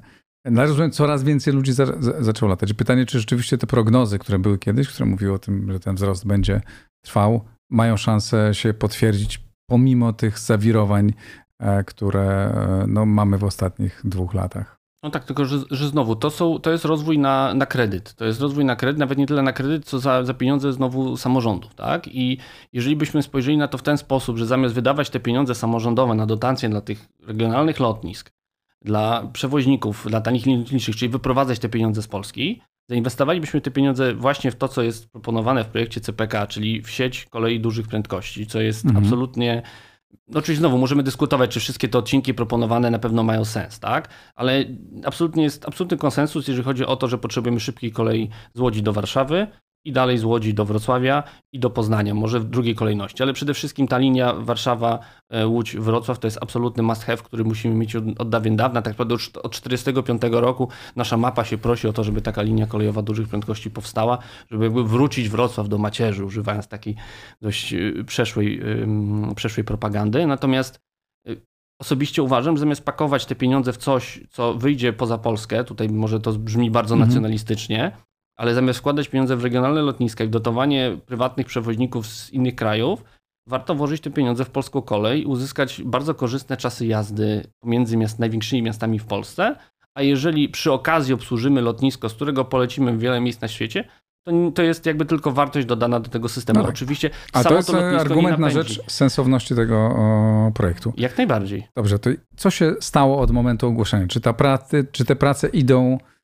Należy 0.50 0.90
coraz 0.90 1.22
więcej 1.22 1.54
ludzi 1.54 1.72
za, 1.72 1.86
za, 1.86 2.22
zaczęło 2.22 2.50
latać. 2.50 2.72
Pytanie, 2.72 3.06
czy 3.06 3.18
rzeczywiście 3.20 3.58
te 3.58 3.66
prognozy, 3.66 4.18
które 4.18 4.38
były 4.38 4.58
kiedyś, 4.58 4.88
które 4.88 5.06
mówiły 5.06 5.34
o 5.34 5.38
tym, 5.38 5.72
że 5.72 5.80
ten 5.80 5.94
wzrost 5.94 6.26
będzie 6.26 6.60
trwał, 7.04 7.44
mają 7.70 7.96
szansę 7.96 8.54
się 8.54 8.74
potwierdzić 8.74 9.40
pomimo 9.66 10.12
tych 10.12 10.38
zawirowań, 10.38 11.12
e, 11.58 11.84
które 11.84 12.22
e, 12.22 12.84
no, 12.88 13.06
mamy 13.06 13.38
w 13.38 13.44
ostatnich 13.44 14.00
dwóch 14.04 14.34
latach. 14.34 14.76
No 15.02 15.10
tak, 15.10 15.24
tylko 15.24 15.44
że, 15.44 15.58
że 15.70 15.88
znowu 15.88 16.16
to, 16.16 16.30
są, 16.30 16.58
to 16.58 16.70
jest 16.70 16.84
rozwój 16.84 17.18
na, 17.18 17.54
na 17.54 17.66
kredyt. 17.66 18.14
To 18.14 18.24
jest 18.24 18.40
rozwój 18.40 18.64
na 18.64 18.76
kredyt, 18.76 18.98
nawet 18.98 19.18
nie 19.18 19.26
tyle 19.26 19.42
na 19.42 19.52
kredyt, 19.52 19.84
co 19.84 19.98
za, 19.98 20.24
za 20.24 20.34
pieniądze 20.34 20.72
znowu 20.72 21.16
samorządów. 21.16 21.74
Tak? 21.74 22.08
I 22.08 22.38
jeżeli 22.72 22.96
byśmy 22.96 23.22
spojrzeli 23.22 23.56
na 23.56 23.68
to 23.68 23.78
w 23.78 23.82
ten 23.82 23.98
sposób, 23.98 24.38
że 24.38 24.46
zamiast 24.46 24.74
wydawać 24.74 25.10
te 25.10 25.20
pieniądze 25.20 25.54
samorządowe 25.54 26.14
na 26.14 26.26
dotacje 26.26 26.68
dla 26.68 26.80
tych 26.80 27.08
regionalnych 27.26 27.80
lotnisk, 27.80 28.30
dla 28.82 29.30
przewoźników, 29.32 30.06
dla 30.08 30.20
tanich 30.20 30.46
linii 30.46 30.62
lotniczych, 30.62 30.96
czyli 30.96 31.08
wyprowadzać 31.08 31.58
te 31.58 31.68
pieniądze 31.68 32.02
z 32.02 32.08
Polski, 32.08 32.62
zainwestowalibyśmy 32.88 33.60
te 33.60 33.70
pieniądze 33.70 34.14
właśnie 34.14 34.50
w 34.50 34.56
to, 34.56 34.68
co 34.68 34.82
jest 34.82 35.10
proponowane 35.10 35.64
w 35.64 35.68
projekcie 35.68 36.00
CPK, 36.00 36.46
czyli 36.46 36.82
w 36.82 36.90
sieć 36.90 37.24
kolei 37.24 37.60
dużych 37.60 37.88
prędkości, 37.88 38.46
co 38.46 38.60
jest 38.60 38.84
mhm. 38.84 39.04
absolutnie 39.04 39.62
no 40.28 40.38
oczywiście 40.38 40.60
znowu 40.60 40.78
możemy 40.78 41.02
dyskutować, 41.02 41.50
czy 41.50 41.60
wszystkie 41.60 41.88
te 41.88 41.98
odcinki 41.98 42.34
proponowane 42.34 42.90
na 42.90 42.98
pewno 42.98 43.22
mają 43.22 43.44
sens, 43.44 43.78
tak? 43.78 44.08
Ale 44.34 44.64
absolutnie 45.04 45.42
jest 45.42 45.68
absolutny 45.68 45.96
konsensus, 45.96 46.48
jeżeli 46.48 46.64
chodzi 46.64 46.86
o 46.86 46.96
to, 46.96 47.08
że 47.08 47.18
potrzebujemy 47.18 47.60
szybkiej 47.60 47.92
kolei 47.92 48.30
z 48.54 48.60
Łodzi 48.60 48.82
do 48.82 48.92
Warszawy, 48.92 49.46
i 49.86 49.92
dalej 49.92 50.18
z 50.18 50.24
Łodzi 50.24 50.54
do 50.54 50.64
Wrocławia 50.64 51.22
i 51.52 51.58
do 51.58 51.70
Poznania, 51.70 52.14
może 52.14 52.40
w 52.40 52.44
drugiej 52.44 52.74
kolejności, 52.74 53.22
ale 53.22 53.32
przede 53.32 53.54
wszystkim 53.54 53.88
ta 53.88 53.98
linia 53.98 54.34
Warszawa-Łódź-Wrocław 54.34 56.18
to 56.18 56.26
jest 56.26 56.38
absolutny 56.40 56.82
must 56.82 57.04
have, 57.04 57.18
który 57.18 57.44
musimy 57.44 57.74
mieć 57.74 57.96
od, 57.96 58.04
od 58.18 58.28
dawien 58.28 58.56
dawna. 58.56 58.82
Tak 58.82 58.92
naprawdę 58.92 59.14
od 59.14 59.20
1945 59.20 60.22
roku 60.30 60.68
nasza 60.96 61.16
mapa 61.16 61.44
się 61.44 61.58
prosi 61.58 61.88
o 61.88 61.92
to, 61.92 62.04
żeby 62.04 62.22
taka 62.22 62.42
linia 62.42 62.66
kolejowa 62.66 63.02
dużych 63.02 63.28
prędkości 63.28 63.70
powstała, 63.70 64.18
żeby 64.50 64.84
wrócić 64.84 65.28
Wrocław 65.28 65.68
do 65.68 65.78
macierzy, 65.78 66.24
używając 66.24 66.68
takiej 66.68 66.96
dość 67.42 67.72
y, 67.72 68.04
przeszłej, 68.06 68.62
przeszłej 69.36 69.64
propagandy. 69.64 70.26
Natomiast 70.26 70.80
y, 71.28 71.40
Osobiście 71.80 72.22
uważam, 72.22 72.56
że 72.56 72.60
zamiast 72.60 72.84
pakować 72.84 73.26
te 73.26 73.34
pieniądze 73.34 73.72
w 73.72 73.76
coś, 73.76 74.20
co 74.30 74.54
wyjdzie 74.54 74.92
poza 74.92 75.18
Polskę, 75.18 75.64
tutaj 75.64 75.88
może 75.88 76.20
to 76.20 76.32
brzmi 76.32 76.70
bardzo 76.70 76.94
mhm. 76.94 77.08
nacjonalistycznie, 77.08 77.92
ale 78.36 78.54
zamiast 78.54 78.78
wkładać 78.78 79.08
pieniądze 79.08 79.36
w 79.36 79.44
regionalne 79.44 79.82
lotniska 79.82 80.24
i 80.24 80.26
w 80.26 80.30
dotowanie 80.30 80.98
prywatnych 81.06 81.46
przewoźników 81.46 82.06
z 82.06 82.32
innych 82.32 82.54
krajów, 82.54 83.04
warto 83.48 83.74
włożyć 83.74 84.00
te 84.02 84.10
pieniądze 84.10 84.44
w 84.44 84.50
polską 84.50 84.82
kolej 84.82 85.22
i 85.22 85.26
uzyskać 85.26 85.82
bardzo 85.84 86.14
korzystne 86.14 86.56
czasy 86.56 86.86
jazdy 86.86 87.46
pomiędzy 87.60 87.96
miast, 87.96 88.18
największymi 88.18 88.62
miastami 88.62 88.98
w 88.98 89.04
Polsce. 89.04 89.56
A 89.94 90.02
jeżeli 90.02 90.48
przy 90.48 90.72
okazji 90.72 91.14
obsłużymy 91.14 91.60
lotnisko, 91.60 92.08
z 92.08 92.14
którego 92.14 92.44
polecimy 92.44 92.92
w 92.92 92.98
wiele 92.98 93.20
miejsc 93.20 93.40
na 93.40 93.48
świecie, 93.48 93.84
to, 94.26 94.32
to 94.54 94.62
jest 94.62 94.86
jakby 94.86 95.04
tylko 95.04 95.32
wartość 95.32 95.66
dodana 95.66 96.00
do 96.00 96.10
tego 96.10 96.28
systemu. 96.28 96.58
No 96.58 96.64
tak. 96.64 96.74
Oczywiście 96.74 97.10
A 97.32 97.44
to 97.44 97.54
jest 97.54 97.68
to 97.68 98.00
argument 98.00 98.38
na 98.38 98.50
rzecz 98.50 98.90
sensowności 98.90 99.54
tego 99.54 99.76
o, 99.76 100.50
projektu. 100.54 100.92
Jak 100.96 101.18
najbardziej. 101.18 101.68
Dobrze, 101.76 101.98
to 101.98 102.10
co 102.36 102.50
się 102.50 102.74
stało 102.80 103.18
od 103.18 103.30
momentu 103.30 103.66
ogłoszenia? 103.66 104.06
Czy, 104.06 104.20
ta 104.20 104.32
pracy, 104.32 104.86
czy 104.92 105.04
te 105.04 105.16
prace 105.16 105.48
idą 105.48 105.98
E, 105.98 106.15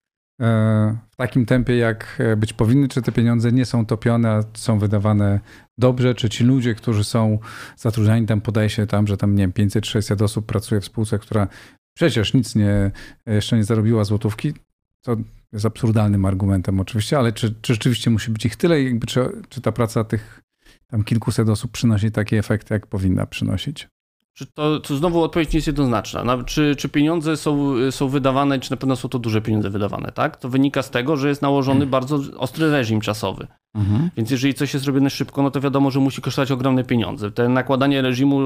w 1.10 1.16
takim 1.16 1.46
tempie, 1.46 1.76
jak 1.76 2.16
e, 2.18 2.36
być 2.36 2.52
powinny, 2.52 2.88
czy 2.88 3.02
te 3.02 3.12
pieniądze 3.12 3.52
nie 3.52 3.64
są 3.64 3.86
topione, 3.86 4.30
a 4.30 4.42
są 4.54 4.78
wydawane 4.78 5.40
dobrze, 5.78 6.14
czy 6.14 6.28
ci 6.28 6.44
ludzie, 6.44 6.74
którzy 6.74 7.04
są 7.04 7.38
zatrudniani, 7.76 8.26
tam 8.26 8.40
podaje 8.40 8.68
się 8.68 8.86
tam, 8.86 9.06
że 9.06 9.16
tam 9.16 9.34
nie 9.34 9.42
wiem, 9.42 9.52
500-600 9.52 10.24
osób 10.24 10.46
pracuje 10.46 10.80
w 10.80 10.84
spółce, 10.84 11.18
która 11.18 11.48
przecież 11.94 12.34
nic 12.34 12.54
nie, 12.54 12.90
jeszcze 13.26 13.56
nie 13.56 13.64
zarobiła 13.64 14.04
złotówki, 14.04 14.54
to 15.02 15.16
jest 15.52 15.66
absurdalnym 15.66 16.24
argumentem 16.24 16.80
oczywiście, 16.80 17.18
ale 17.18 17.32
czy, 17.32 17.54
czy 17.60 17.74
rzeczywiście 17.74 18.10
musi 18.10 18.30
być 18.30 18.46
ich 18.46 18.56
tyle 18.56 18.82
jakby 18.82 19.06
czy, 19.06 19.42
czy 19.48 19.60
ta 19.60 19.72
praca 19.72 20.04
tych 20.04 20.42
tam 20.86 21.04
kilkuset 21.04 21.48
osób 21.48 21.72
przynosi 21.72 22.10
takie 22.10 22.38
efekty, 22.38 22.74
jak 22.74 22.86
powinna 22.86 23.26
przynosić? 23.26 23.88
Czy 24.34 24.46
to, 24.46 24.80
to 24.80 24.96
znowu 24.96 25.22
odpowiedź 25.22 25.52
nie 25.52 25.56
jest 25.56 25.66
jednoznaczna. 25.66 26.44
Czy, 26.46 26.76
czy 26.76 26.88
pieniądze 26.88 27.36
są, 27.36 27.74
są 27.90 28.08
wydawane, 28.08 28.60
czy 28.60 28.70
na 28.70 28.76
pewno 28.76 28.96
są 28.96 29.08
to 29.08 29.18
duże 29.18 29.42
pieniądze 29.42 29.70
wydawane, 29.70 30.12
tak? 30.12 30.36
To 30.36 30.48
wynika 30.48 30.82
z 30.82 30.90
tego, 30.90 31.16
że 31.16 31.28
jest 31.28 31.42
nałożony 31.42 31.84
mhm. 31.84 31.90
bardzo 31.90 32.20
ostry 32.38 32.70
reżim 32.70 33.00
czasowy. 33.00 33.46
Mhm. 33.74 34.10
Więc 34.16 34.30
jeżeli 34.30 34.54
coś 34.54 34.74
jest 34.74 34.86
robione 34.86 35.10
szybko, 35.10 35.42
no 35.42 35.50
to 35.50 35.60
wiadomo, 35.60 35.90
że 35.90 36.00
musi 36.00 36.22
kosztować 36.22 36.50
ogromne 36.50 36.84
pieniądze. 36.84 37.30
Te 37.30 37.48
nakładanie 37.48 38.02
reżimu 38.02 38.40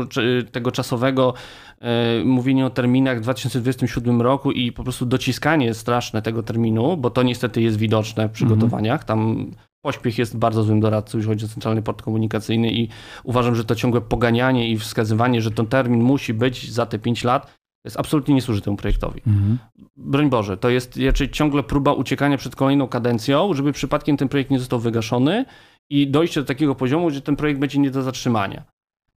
tego 0.52 0.72
czasowego, 0.72 1.34
e, 1.80 2.24
mówienie 2.24 2.66
o 2.66 2.70
terminach 2.70 3.18
w 3.18 3.20
2027 3.20 4.22
roku 4.22 4.52
i 4.52 4.72
po 4.72 4.82
prostu 4.82 5.06
dociskanie 5.06 5.74
straszne 5.74 6.22
tego 6.22 6.42
terminu, 6.42 6.96
bo 6.96 7.10
to 7.10 7.22
niestety 7.22 7.62
jest 7.62 7.76
widoczne 7.76 8.28
w 8.28 8.32
przygotowaniach. 8.32 9.04
Tam 9.04 9.50
Pośpiech 9.86 10.18
jest 10.18 10.38
bardzo 10.38 10.62
złym 10.62 10.80
doradcą, 10.80 11.18
jeśli 11.18 11.28
chodzi 11.28 11.44
o 11.44 11.48
centralny 11.48 11.82
port 11.82 12.02
komunikacyjny 12.02 12.72
i 12.72 12.88
uważam, 13.24 13.54
że 13.54 13.64
to 13.64 13.74
ciągłe 13.74 14.00
poganianie 14.00 14.70
i 14.70 14.78
wskazywanie, 14.78 15.42
że 15.42 15.50
ten 15.50 15.66
termin 15.66 16.02
musi 16.02 16.34
być 16.34 16.72
za 16.72 16.86
te 16.86 16.98
5 16.98 17.24
lat, 17.24 17.54
jest 17.84 18.00
absolutnie 18.00 18.34
nie 18.34 18.42
służy 18.42 18.60
temu 18.60 18.76
projektowi. 18.76 19.22
Mhm. 19.26 19.58
Broń 19.96 20.30
Boże, 20.30 20.56
to 20.56 20.68
jest 20.68 20.96
raczej 21.06 21.30
ciągle 21.30 21.62
próba 21.62 21.92
uciekania 21.92 22.36
przed 22.36 22.56
kolejną 22.56 22.88
kadencją, 22.88 23.54
żeby 23.54 23.72
przypadkiem 23.72 24.16
ten 24.16 24.28
projekt 24.28 24.50
nie 24.50 24.58
został 24.58 24.80
wygaszony 24.80 25.44
i 25.90 26.10
dojście 26.10 26.40
do 26.40 26.46
takiego 26.46 26.74
poziomu, 26.74 27.10
że 27.10 27.20
ten 27.20 27.36
projekt 27.36 27.60
będzie 27.60 27.78
nie 27.78 27.90
do 27.90 28.02
zatrzymania. 28.02 28.64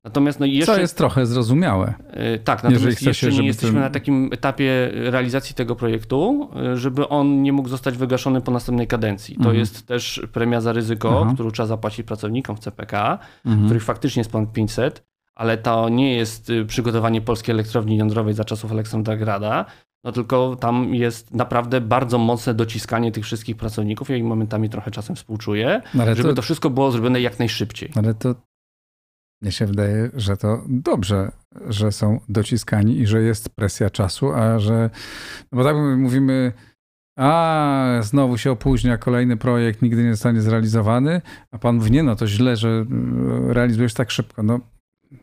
Natomiast 0.03 0.39
no 0.39 0.45
jeszcze... 0.45 0.75
Co 0.75 0.81
jest 0.81 0.97
trochę 0.97 1.25
zrozumiałe. 1.25 1.93
Yy, 2.31 2.39
tak, 2.39 2.63
natomiast 2.63 3.01
jeszcze 3.01 3.31
się, 3.31 3.41
nie 3.41 3.47
jesteśmy 3.47 3.73
ten... 3.73 3.81
na 3.81 3.89
takim 3.89 4.29
etapie 4.33 4.91
realizacji 4.93 5.55
tego 5.55 5.75
projektu, 5.75 6.49
yy, 6.55 6.77
żeby 6.77 7.07
on 7.07 7.43
nie 7.43 7.53
mógł 7.53 7.69
zostać 7.69 7.97
wygaszony 7.97 8.41
po 8.41 8.51
następnej 8.51 8.87
kadencji. 8.87 9.35
To 9.35 9.41
mhm. 9.41 9.57
jest 9.57 9.87
też 9.87 10.21
premia 10.33 10.61
za 10.61 10.73
ryzyko, 10.73 11.21
Aha. 11.21 11.31
którą 11.33 11.51
trzeba 11.51 11.67
zapłacić 11.67 12.05
pracownikom 12.05 12.55
w 12.55 12.59
CPK, 12.59 13.19
mhm. 13.45 13.65
których 13.65 13.83
faktycznie 13.83 14.19
jest 14.19 14.31
ponad 14.31 14.53
500, 14.53 15.03
ale 15.35 15.57
to 15.57 15.89
nie 15.89 16.15
jest 16.15 16.49
y, 16.49 16.65
przygotowanie 16.65 17.21
polskiej 17.21 17.53
elektrowni 17.53 17.97
jądrowej 17.97 18.33
za 18.33 18.43
czasów 18.45 18.71
Aleksandra 18.71 19.17
Grada, 19.17 19.65
no 20.03 20.11
tylko 20.11 20.55
tam 20.55 20.95
jest 20.95 21.33
naprawdę 21.33 21.81
bardzo 21.81 22.17
mocne 22.17 22.53
dociskanie 22.53 23.11
tych 23.11 23.23
wszystkich 23.23 23.57
pracowników. 23.57 24.09
Ja 24.09 24.15
im 24.15 24.27
momentami 24.27 24.69
trochę 24.69 24.91
czasem 24.91 25.15
współczuję, 25.15 25.81
no 25.93 26.05
żeby 26.15 26.29
to... 26.29 26.35
to... 26.35 26.41
wszystko 26.41 26.69
było 26.69 26.91
zrobione 26.91 27.21
jak 27.21 27.39
najszybciej. 27.39 27.91
Ale 27.95 28.13
to 28.13 28.35
mnie 29.41 29.51
się 29.51 29.65
wydaje, 29.65 30.09
że 30.13 30.37
to 30.37 30.63
dobrze, 30.67 31.31
że 31.67 31.91
są 31.91 32.19
dociskani 32.29 32.99
i 32.99 33.07
że 33.07 33.21
jest 33.21 33.49
presja 33.49 33.89
czasu, 33.89 34.31
a 34.33 34.59
że, 34.59 34.89
no 35.51 35.57
bo 35.57 35.63
tak 35.63 35.75
mówimy, 35.97 36.53
a 37.17 37.99
znowu 38.01 38.37
się 38.37 38.51
opóźnia 38.51 38.97
kolejny 38.97 39.37
projekt, 39.37 39.81
nigdy 39.81 40.03
nie 40.03 40.11
zostanie 40.11 40.41
zrealizowany, 40.41 41.21
a 41.51 41.57
pan 41.57 41.75
mówi, 41.75 41.91
nie 41.91 42.03
no, 42.03 42.15
to 42.15 42.27
źle, 42.27 42.55
że 42.55 42.85
realizujesz 43.47 43.93
tak 43.93 44.11
szybko. 44.11 44.43
No 44.43 44.59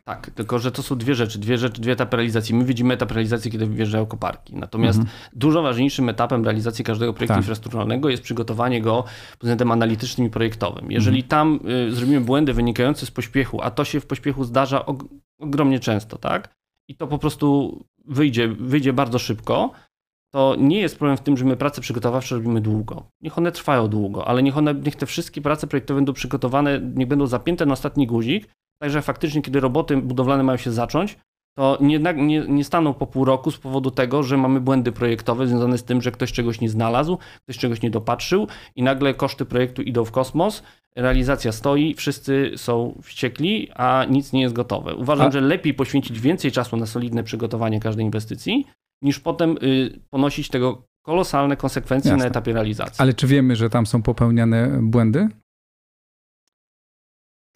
Tak, 0.03 0.31
tylko 0.31 0.59
że 0.59 0.71
to 0.71 0.83
są 0.83 0.97
dwie 0.97 1.15
rzeczy, 1.15 1.39
dwie 1.39 1.57
rzeczy, 1.57 1.81
dwie 1.81 1.91
etapy 1.91 2.17
realizacji. 2.17 2.55
My 2.55 2.65
widzimy 2.65 2.93
etap 2.93 3.11
realizacji, 3.11 3.51
kiedy 3.51 3.67
wjeżdżają 3.67 4.05
koparki. 4.05 4.55
Natomiast 4.55 4.99
mhm. 4.99 5.17
dużo 5.33 5.61
ważniejszym 5.61 6.09
etapem 6.09 6.43
realizacji 6.43 6.85
każdego 6.85 7.13
projektu 7.13 7.33
tak. 7.33 7.43
infrastrukturalnego 7.43 8.09
jest 8.09 8.23
przygotowanie 8.23 8.81
go 8.81 9.03
pod 9.31 9.39
względem 9.39 9.71
analitycznym 9.71 10.27
i 10.27 10.29
projektowym. 10.29 10.91
Jeżeli 10.91 11.17
mhm. 11.17 11.29
tam 11.29 11.59
y, 11.89 11.91
zrobimy 11.91 12.21
błędy 12.21 12.53
wynikające 12.53 13.05
z 13.05 13.11
pośpiechu, 13.11 13.61
a 13.61 13.71
to 13.71 13.85
się 13.85 13.99
w 13.99 14.05
pośpiechu 14.05 14.43
zdarza 14.43 14.85
og 14.85 15.03
ogromnie 15.39 15.79
często, 15.79 16.17
tak? 16.17 16.55
I 16.87 16.95
to 16.95 17.07
po 17.07 17.17
prostu 17.17 17.79
wyjdzie, 18.05 18.47
wyjdzie 18.47 18.93
bardzo 18.93 19.19
szybko, 19.19 19.71
to 20.33 20.55
nie 20.59 20.79
jest 20.79 20.97
problem 20.97 21.17
w 21.17 21.21
tym, 21.21 21.37
że 21.37 21.45
my 21.45 21.57
prace 21.57 21.81
przygotowawcze 21.81 22.35
robimy 22.35 22.61
długo. 22.61 23.11
Niech 23.21 23.37
one 23.37 23.51
trwają 23.51 23.87
długo, 23.87 24.27
ale 24.27 24.43
niech, 24.43 24.57
one, 24.57 24.73
niech 24.73 24.95
te 24.95 25.05
wszystkie 25.05 25.41
prace 25.41 25.67
projektowe 25.67 25.97
będą 25.97 26.13
przygotowane, 26.13 26.81
niech 26.95 27.07
będą 27.07 27.27
zapięte 27.27 27.65
na 27.65 27.73
ostatni 27.73 28.07
guzik, 28.07 28.47
Także 28.81 29.01
faktycznie, 29.01 29.41
kiedy 29.41 29.59
roboty 29.59 29.97
budowlane 29.97 30.43
mają 30.43 30.57
się 30.57 30.71
zacząć, 30.71 31.17
to 31.57 31.77
nie, 31.81 31.99
nie, 32.15 32.39
nie 32.39 32.63
staną 32.63 32.93
po 32.93 33.07
pół 33.07 33.25
roku 33.25 33.51
z 33.51 33.57
powodu 33.57 33.91
tego, 33.91 34.23
że 34.23 34.37
mamy 34.37 34.61
błędy 34.61 34.91
projektowe 34.91 35.47
związane 35.47 35.77
z 35.77 35.83
tym, 35.83 36.01
że 36.01 36.11
ktoś 36.11 36.31
czegoś 36.31 36.61
nie 36.61 36.69
znalazł, 36.69 37.17
ktoś 37.43 37.57
czegoś 37.57 37.81
nie 37.81 37.89
dopatrzył 37.89 38.47
i 38.75 38.83
nagle 38.83 39.13
koszty 39.13 39.45
projektu 39.45 39.81
idą 39.81 40.05
w 40.05 40.11
kosmos, 40.11 40.63
realizacja 40.95 41.51
stoi, 41.51 41.93
wszyscy 41.93 42.51
są 42.55 42.99
wściekli, 43.01 43.69
a 43.75 44.05
nic 44.09 44.33
nie 44.33 44.41
jest 44.41 44.55
gotowe. 44.55 44.95
Uważam, 44.95 45.27
a... 45.27 45.31
że 45.31 45.41
lepiej 45.41 45.73
poświęcić 45.73 46.19
więcej 46.19 46.51
czasu 46.51 46.77
na 46.77 46.85
solidne 46.85 47.23
przygotowanie 47.23 47.79
każdej 47.79 48.05
inwestycji, 48.05 48.65
niż 49.01 49.19
potem 49.19 49.57
y, 49.63 49.99
ponosić 50.09 50.49
tego 50.49 50.83
kolosalne 51.05 51.57
konsekwencje 51.57 52.11
Jasne. 52.11 52.23
na 52.23 52.29
etapie 52.29 52.53
realizacji. 52.53 52.95
Ale 52.97 53.13
czy 53.13 53.27
wiemy, 53.27 53.55
że 53.55 53.69
tam 53.69 53.85
są 53.85 54.01
popełniane 54.01 54.79
błędy? 54.81 55.29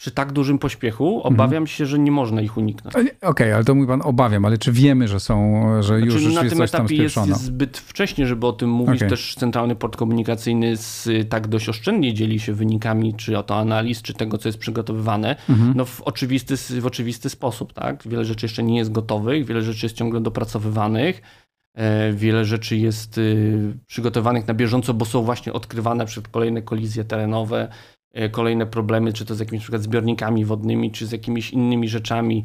Przy 0.01 0.11
tak 0.11 0.31
dużym 0.31 0.59
pośpiechu 0.59 1.15
mhm. 1.15 1.33
obawiam 1.33 1.67
się, 1.67 1.85
że 1.85 1.99
nie 1.99 2.11
można 2.11 2.41
ich 2.41 2.57
uniknąć. 2.57 2.95
Okej, 2.95 3.11
okay, 3.21 3.55
ale 3.55 3.63
to 3.63 3.75
mój 3.75 3.87
pan 3.87 4.01
obawiam, 4.01 4.45
ale 4.45 4.57
czy 4.57 4.71
wiemy, 4.71 5.07
że 5.07 5.19
są, 5.19 5.63
że 5.83 5.99
znaczy, 5.99 6.23
już 6.23 6.33
na 6.33 6.49
tym 6.49 6.61
etapie 6.61 6.95
jest 6.95 7.17
zbyt 7.33 7.77
wcześnie, 7.77 8.27
żeby 8.27 8.47
o 8.47 8.53
tym 8.53 8.69
mówić. 8.69 8.95
Okay. 8.95 9.09
Też 9.09 9.35
Centralny 9.35 9.75
Port 9.75 9.97
Komunikacyjny 9.97 10.77
z, 10.77 11.09
tak 11.29 11.47
dość 11.47 11.69
oszczędnie 11.69 12.13
dzieli 12.13 12.39
się 12.39 12.53
wynikami, 12.53 13.13
czy 13.13 13.37
oto 13.37 13.55
analiz, 13.55 14.01
czy 14.01 14.13
tego, 14.13 14.37
co 14.37 14.49
jest 14.49 14.59
przygotowywane, 14.59 15.35
mhm. 15.49 15.73
no 15.75 15.85
w 15.85 16.01
oczywisty, 16.01 16.55
w 16.81 16.85
oczywisty 16.85 17.29
sposób, 17.29 17.73
tak? 17.73 18.07
Wiele 18.07 18.25
rzeczy 18.25 18.45
jeszcze 18.45 18.63
nie 18.63 18.77
jest 18.77 18.91
gotowych, 18.91 19.45
wiele 19.45 19.61
rzeczy 19.61 19.85
jest 19.85 19.95
ciągle 19.95 20.21
dopracowywanych. 20.21 21.21
E, 21.77 22.13
wiele 22.13 22.45
rzeczy 22.45 22.77
jest 22.77 23.17
y, 23.17 23.77
przygotowanych 23.87 24.47
na 24.47 24.53
bieżąco, 24.53 24.93
bo 24.93 25.05
są 25.05 25.23
właśnie 25.23 25.53
odkrywane 25.53 26.05
przed 26.05 26.27
kolejne 26.27 26.61
kolizje 26.61 27.03
terenowe, 27.03 27.67
kolejne 28.31 28.65
problemy, 28.65 29.13
czy 29.13 29.25
to 29.25 29.35
z 29.35 29.39
jakimiś 29.39 29.61
przykład 29.61 29.81
zbiornikami 29.81 30.45
wodnymi, 30.45 30.91
czy 30.91 31.07
z 31.07 31.11
jakimiś 31.11 31.51
innymi 31.51 31.89
rzeczami. 31.89 32.43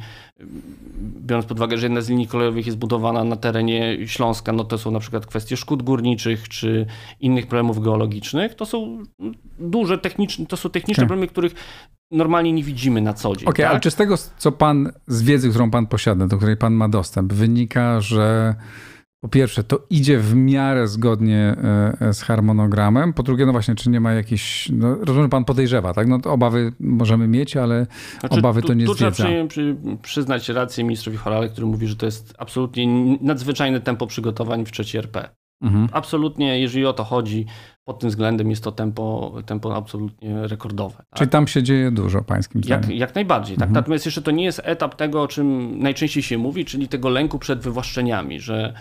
Biorąc 1.21 1.47
pod 1.47 1.59
uwagę, 1.59 1.79
że 1.79 1.87
jedna 1.87 2.01
z 2.01 2.09
linii 2.09 2.27
kolejowych 2.27 2.67
jest 2.67 2.79
budowana 2.79 3.25
na 3.25 3.37
terenie 3.37 4.07
Śląska, 4.07 4.53
no 4.53 4.65
to 4.65 4.79
są 4.79 4.91
na 4.91 5.01
przykład 5.01 5.27
kwestie 5.27 5.57
szkód 5.57 5.83
górniczych, 5.83 6.49
czy 6.49 6.87
innych 7.21 7.47
problemów 7.47 7.85
geologicznych. 7.85 8.55
To 8.55 8.67
są 8.67 9.03
duże 9.59 9.99
techniczne, 9.99 10.47
to 10.47 10.57
są 10.57 10.71
techniczne 10.71 11.07
problemy, 11.07 11.29
których 11.29 11.55
normalnie 12.11 12.53
nie 12.53 12.63
widzimy 12.63 13.01
na 13.01 13.15
co 13.15 13.29
dzień. 13.37 13.49
Okej, 13.49 13.49
okay, 13.49 13.65
tak? 13.65 13.71
ale 13.71 13.81
czy 13.81 13.91
z 13.91 13.95
tego, 13.95 14.15
co 14.39 14.53
pan, 14.53 14.93
z 15.07 15.23
wiedzy, 15.23 15.51
którą 15.51 15.71
pan 15.71 15.87
posiada, 15.87 16.27
do 16.27 16.37
której 16.37 16.57
pan 16.57 16.73
ma 16.73 16.89
dostęp, 16.89 17.33
wynika, 17.33 18.01
że 18.01 18.55
po 19.21 19.29
pierwsze, 19.29 19.65
to 19.65 19.87
idzie 19.91 20.19
w 20.19 20.35
miarę 20.35 20.89
zgodnie 20.89 21.57
e, 22.01 22.13
z 22.13 22.23
harmonogramem. 22.23 23.13
Po 23.13 23.23
drugie, 23.23 23.47
no 23.47 23.53
właśnie, 23.53 23.75
czy 23.75 23.91
nie 23.91 24.01
ma 24.01 24.13
jakichś. 24.13 24.69
No, 24.73 24.95
rozumiem, 24.95 25.23
że 25.23 25.29
pan 25.29 25.45
podejrzewa, 25.45 25.95
tak? 25.95 26.09
No 26.09 26.19
obawy 26.25 26.73
możemy 26.81 27.29
mieć, 27.29 27.57
ale 27.57 27.87
znaczy, 28.21 28.39
obawy 28.39 28.63
to 28.63 28.75
nie 28.75 28.87
tu, 28.87 28.95
tu 28.95 29.05
jest 29.05 29.19
wiedza. 29.19 29.29
Trzeba 29.29 29.49
przy, 29.49 29.77
przyznać 30.03 30.49
rację 30.49 30.85
ministrowi 30.85 31.19
Horale, 31.19 31.49
który 31.49 31.67
mówi, 31.67 31.87
że 31.87 31.97
to 31.97 32.07
jest 32.07 32.35
absolutnie 32.39 32.87
nadzwyczajne 33.21 33.81
tempo 33.81 34.07
przygotowań 34.07 34.67
w 34.67 34.73
trzeciej 34.73 34.99
RP. 34.99 35.29
Mhm. 35.63 35.89
Absolutnie, 35.93 36.61
jeżeli 36.61 36.87
o 36.87 36.93
to 36.93 37.05
chodzi, 37.05 37.47
pod 37.85 37.99
tym 37.99 38.11
względem 38.11 38.51
jest 38.51 38.65
to 38.65 38.73
tempo, 38.73 39.35
tempo 39.47 39.77
absolutnie 39.77 40.47
rekordowe. 40.47 40.97
Tak? 40.97 41.19
Czyli 41.19 41.31
tam 41.31 41.47
się 41.47 41.63
dzieje 41.63 41.91
dużo, 41.91 42.23
pańskim 42.23 42.65
zdaniem? 42.65 42.91
Jak, 42.91 42.99
jak 43.01 43.15
najbardziej. 43.15 43.57
Tak? 43.57 43.69
Mhm. 43.69 43.75
Natomiast 43.75 44.05
jeszcze 44.05 44.23
to 44.23 44.31
nie 44.31 44.45
jest 44.45 44.61
etap 44.65 44.95
tego, 44.95 45.23
o 45.23 45.29
czym 45.29 45.79
najczęściej 45.79 46.23
się 46.23 46.39
mówi, 46.39 46.65
czyli 46.65 46.89
tego 46.89 47.09
lęku 47.09 47.39
przed 47.39 47.61
wywłaszczeniami, 47.61 48.41
że 48.41 48.75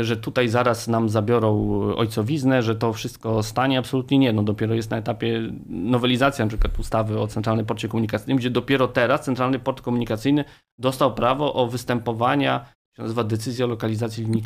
że 0.00 0.16
tutaj 0.16 0.48
zaraz 0.48 0.88
nam 0.88 1.08
zabiorą 1.08 1.80
ojcowiznę, 1.96 2.62
że 2.62 2.76
to 2.76 2.92
wszystko 2.92 3.42
stanie. 3.42 3.78
Absolutnie 3.78 4.18
nie. 4.18 4.32
No 4.32 4.42
dopiero 4.42 4.74
jest 4.74 4.90
na 4.90 4.96
etapie 4.96 5.52
nowelizacji 5.66 6.42
na 6.42 6.48
przykład 6.48 6.78
ustawy 6.78 7.20
o 7.20 7.26
Centralnym 7.26 7.66
Porcie 7.66 7.88
Komunikacyjnym, 7.88 8.38
gdzie 8.38 8.50
dopiero 8.50 8.88
teraz 8.88 9.24
Centralny 9.24 9.58
Port 9.58 9.80
Komunikacyjny 9.80 10.44
dostał 10.78 11.14
prawo 11.14 11.54
o 11.54 11.66
występowania 11.66 12.64
się 12.96 13.02
nazywa 13.02 13.24
decyzja 13.24 13.64
o 13.64 13.68
lokalizacji 13.68 14.24
linii, 14.24 14.42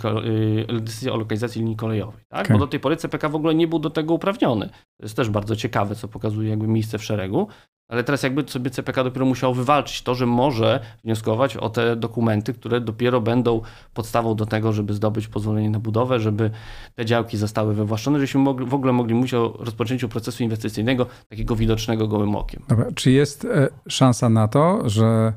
y, 0.71 0.81
decyzja 0.81 1.13
o 1.13 1.17
lokalizacji 1.17 1.61
linii 1.61 1.77
kolejowej. 1.77 2.25
Tak? 2.29 2.47
Okay. 2.47 2.57
Bo 2.57 2.65
do 2.65 2.71
tej 2.71 2.81
pory 2.81 2.97
CPK 2.97 3.29
w 3.29 3.35
ogóle 3.35 3.55
nie 3.55 3.69
był 3.69 3.79
do 3.79 3.91
tego 3.91 4.15
uprawniony. 4.15 4.69
To 4.69 5.03
jest 5.03 5.17
też 5.17 5.31
bardzo 5.31 5.57
ciekawe, 5.57 5.95
co 5.95 6.09
pokazuje 6.09 6.51
jakby 6.51 6.69
miejsce 6.69 6.99
w 6.99 7.05
szeregu. 7.05 7.49
Ale 7.89 8.05
teraz 8.05 8.23
jakby 8.23 8.49
sobie 8.49 8.71
CPK 8.71 9.05
dopiero 9.05 9.27
musiał 9.27 9.55
wywalczyć 9.55 10.03
to, 10.03 10.15
że 10.15 10.27
może 10.27 10.81
wnioskować 11.05 11.57
o 11.57 11.71
te 11.71 11.97
dokumenty, 11.97 12.55
które 12.55 12.81
dopiero 12.81 13.21
będą 13.21 13.61
podstawą 13.95 14.35
do 14.35 14.47
tego, 14.47 14.73
żeby 14.73 14.95
zdobyć 14.95 15.29
pozwolenie 15.29 15.71
na 15.71 15.79
budowę, 15.79 16.21
żeby 16.21 16.51
te 16.95 17.05
działki 17.05 17.37
zostały 17.37 17.75
wywłaszczone, 17.75 18.19
żebyśmy 18.19 18.41
mogli, 18.41 18.67
w 18.67 18.75
ogóle 18.75 18.93
mogli 18.93 19.15
mówić 19.15 19.35
o 19.35 19.57
rozpoczęciu 19.59 20.09
procesu 20.09 20.43
inwestycyjnego 20.43 21.07
takiego 21.29 21.57
widocznego 21.57 22.09
gołym 22.09 22.37
okiem. 22.37 22.63
Dobra. 22.69 22.87
Czy 22.95 23.11
jest 23.11 23.45
e, 23.45 23.69
szansa 23.89 24.29
na 24.29 24.49
to, 24.49 24.89
że 24.89 25.33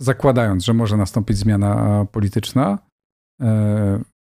zakładając, 0.00 0.64
że 0.64 0.74
może 0.74 0.96
nastąpić 0.96 1.36
zmiana 1.36 2.06
polityczna 2.12 2.78
e, 3.40 3.46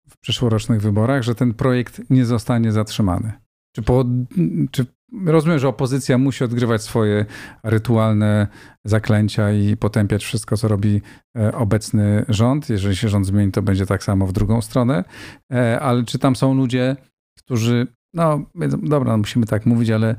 w 0.08 0.16
przyszłorocznych 0.20 0.82
wyborach, 0.82 1.22
że 1.22 1.34
ten 1.34 1.54
projekt 1.54 2.10
nie 2.10 2.24
zostanie 2.24 2.72
zatrzymany? 2.72 3.32
Czy, 3.74 3.82
po, 3.82 4.04
czy 4.70 4.86
rozumiem, 5.26 5.58
że 5.58 5.68
opozycja 5.68 6.18
musi 6.18 6.44
odgrywać 6.44 6.82
swoje 6.82 7.26
rytualne 7.64 8.46
zaklęcia 8.84 9.52
i 9.52 9.76
potępiać 9.76 10.24
wszystko, 10.24 10.56
co 10.56 10.68
robi 10.68 11.00
e, 11.38 11.52
obecny 11.54 12.24
rząd? 12.28 12.70
Jeżeli 12.70 12.96
się 12.96 13.08
rząd 13.08 13.26
zmieni, 13.26 13.52
to 13.52 13.62
będzie 13.62 13.86
tak 13.86 14.04
samo 14.04 14.26
w 14.26 14.32
drugą 14.32 14.60
stronę. 14.60 15.04
E, 15.52 15.80
ale 15.80 16.04
czy 16.04 16.18
tam 16.18 16.36
są 16.36 16.54
ludzie, 16.54 16.96
którzy 17.38 17.86
no, 18.14 18.40
dobra, 18.82 19.16
musimy 19.16 19.46
tak 19.46 19.66
mówić, 19.66 19.90
ale 19.90 20.16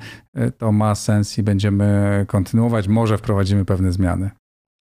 to 0.58 0.72
ma 0.72 0.96
sens 0.96 1.38
i 1.38 1.44
będziemy 1.44 2.26
kontynuować. 2.28 2.88
Może 2.88 3.18
wprowadzimy 3.18 3.66
pewne 3.66 3.92
zmiany. 3.92 4.32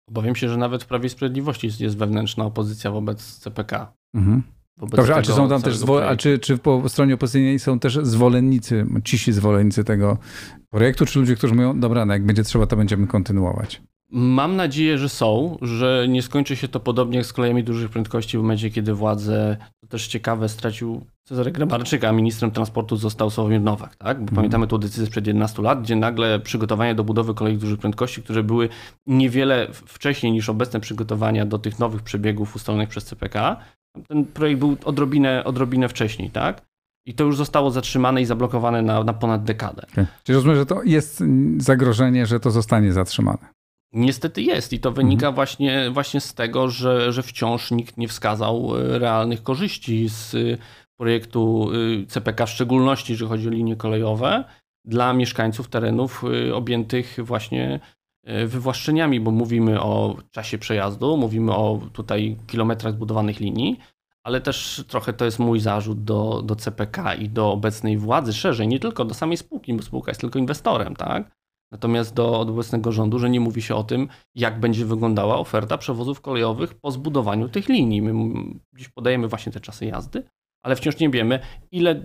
Obawiam 0.09 0.37
się, 0.37 0.48
że 0.48 0.57
nawet 0.57 0.83
w 0.83 0.87
Prawie 0.87 1.07
i 1.07 1.11
Sprawiedliwości 1.11 1.85
jest 1.85 1.98
wewnętrzna 1.98 2.44
opozycja 2.44 2.90
wobec 2.90 3.38
CPK. 3.38 3.92
Mhm. 4.14 4.42
Dobrze, 4.76 5.14
a 5.14 5.22
czy 5.22 5.32
są 5.32 5.48
tam 5.48 5.62
też 5.62 5.76
a 6.08 6.16
czy, 6.16 6.38
czy 6.38 6.58
po 6.58 6.88
stronie 6.88 7.14
opozycyjnej 7.14 7.58
są 7.58 7.78
też 7.78 7.98
zwolennicy, 8.02 8.87
cisi 9.04 9.32
zwolennicy 9.32 9.85
tego 9.85 10.18
projektu, 10.70 11.06
czy 11.06 11.18
ludzie, 11.18 11.37
którzy 11.37 11.54
mówią, 11.54 11.80
dobra, 11.80 12.06
no 12.06 12.12
jak 12.12 12.26
będzie 12.26 12.44
trzeba, 12.44 12.66
to 12.66 12.76
będziemy 12.76 13.06
kontynuować? 13.06 13.82
Mam 14.14 14.56
nadzieję, 14.56 14.98
że 14.98 15.08
są, 15.08 15.58
że 15.62 16.06
nie 16.08 16.22
skończy 16.22 16.56
się 16.56 16.68
to 16.68 16.80
podobnie 16.80 17.16
jak 17.16 17.26
z 17.26 17.32
kolejami 17.32 17.64
dużych 17.64 17.90
prędkości 17.90 18.38
w 18.38 18.40
momencie, 18.40 18.70
kiedy 18.70 18.94
władzę, 18.94 19.56
to 19.80 19.87
też 19.87 20.06
ciekawe, 20.06 20.48
stracił 20.48 21.06
Cezary 21.24 21.50
Grabarczyk, 21.50 22.04
a 22.04 22.12
ministrem 22.12 22.50
transportu 22.50 22.96
został 22.96 23.30
Sławomir 23.30 23.61
Nowak, 23.61 23.96
tak? 23.96 24.16
Bo 24.16 24.22
mm. 24.22 24.35
pamiętamy 24.35 24.66
tą 24.66 24.78
decyzję 24.78 25.06
sprzed 25.06 25.26
11 25.26 25.62
lat, 25.62 25.82
gdzie 25.82 25.96
nagle 25.96 26.40
przygotowania 26.40 26.94
do 26.94 27.04
budowy 27.04 27.35
kolei 27.35 27.56
dużych 27.56 27.78
prędkości, 27.78 28.22
które 28.22 28.42
były 28.42 28.68
niewiele 29.06 29.68
wcześniej 29.72 30.32
niż 30.32 30.48
obecne 30.48 30.80
przygotowania 30.80 31.46
do 31.46 31.58
tych 31.58 31.78
nowych 31.78 32.02
przebiegów 32.02 32.56
ustalonych 32.56 32.88
przez 32.88 33.04
CPK, 33.04 33.56
ten 34.09 34.24
projekt 34.24 34.59
był 34.59 34.76
odrobinę, 34.85 35.44
odrobinę 35.44 35.88
wcześniej, 35.88 36.31
tak? 36.31 36.62
I 37.07 37.14
to 37.14 37.24
już 37.24 37.37
zostało 37.37 37.70
zatrzymane 37.70 38.22
i 38.22 38.24
zablokowane 38.24 38.83
na, 38.83 39.05
na 39.05 39.12
ponad 39.12 39.44
dekadę. 39.44 39.83
Okay. 39.92 40.07
Czyli 40.24 40.37
rozumiem, 40.37 40.57
że 40.57 40.66
to 40.66 40.83
jest 40.83 41.24
zagrożenie, 41.59 42.26
że 42.26 42.40
to 42.40 42.50
zostanie 42.50 42.92
zatrzymane. 42.92 43.48
Niestety 43.92 44.42
jest 44.42 44.72
i 44.72 44.81
to 44.81 44.92
wynika 44.92 45.26
mhm. 45.26 45.35
właśnie, 45.35 45.90
właśnie 45.90 46.20
z 46.20 46.35
tego, 46.35 46.68
że, 46.68 47.12
że 47.12 47.22
wciąż 47.22 47.70
nikt 47.70 47.96
nie 47.96 48.09
wskazał 48.09 48.76
e, 48.76 48.98
realnych 48.98 49.42
korzyści 49.42 50.09
z 50.09 50.37
projektu 51.00 51.70
e, 52.02 52.07
CPK, 52.07 52.46
w 52.46 52.50
szczególności 52.50 53.12
jeżeli 53.12 53.28
chodzi 53.28 53.48
o 53.48 53.50
linie 53.50 53.76
kolejowe, 53.76 54.44
dla 54.85 55.12
mieszkańców 55.12 55.68
terenów 55.68 56.24
e, 56.48 56.55
objętych 56.55 57.16
właśnie 57.22 57.81
wywłaszczeniami, 58.46 59.20
bo 59.20 59.30
mówimy 59.30 59.80
o 59.80 60.16
czasie 60.30 60.58
przejazdu, 60.58 61.16
mówimy 61.16 61.54
o 61.54 61.80
tutaj 61.92 62.37
kilometrach 62.46 62.92
zbudowanych 62.92 63.40
linii, 63.40 63.78
ale 64.22 64.40
też 64.40 64.85
trochę 64.88 65.12
to 65.12 65.24
jest 65.24 65.38
mój 65.38 65.61
zarzut 65.61 66.04
do, 66.04 66.42
do 66.42 66.56
CPK 66.56 67.14
i 67.14 67.28
do 67.28 67.52
obecnej 67.52 67.98
władzy 67.98 68.32
szerzej, 68.32 68.68
nie 68.68 68.80
tylko 68.80 69.04
do 69.04 69.14
samej 69.14 69.37
spółki, 69.37 69.74
bo 69.74 69.82
spółka 69.82 70.11
jest 70.11 70.20
tylko 70.20 70.38
inwestorem, 70.38 70.96
tak? 70.96 71.30
Natomiast 71.72 72.14
do 72.14 72.40
obecnego 72.40 72.92
rządu, 72.92 73.18
że 73.18 73.30
nie 73.30 73.40
mówi 73.40 73.62
się 73.62 73.74
o 73.74 73.85
tym, 73.85 74.08
jak 74.35 74.61
będzie 74.61 74.85
wyglądała 74.85 75.38
oferta 75.38 75.78
przewozów 75.78 76.20
kolejowych 76.20 76.74
po 76.74 76.90
zbudowaniu 76.90 77.48
tych 77.48 77.68
linii. 77.68 78.02
My 78.02 78.12
dziś 78.76 78.88
podajemy 78.88 79.28
właśnie 79.28 79.52
te 79.52 79.61
czasy 79.61 79.87
jazdy, 79.87 80.22
ale 80.62 80.76
wciąż 80.76 80.98
nie 80.98 81.11
wiemy, 81.11 81.40
ile, 81.70 82.02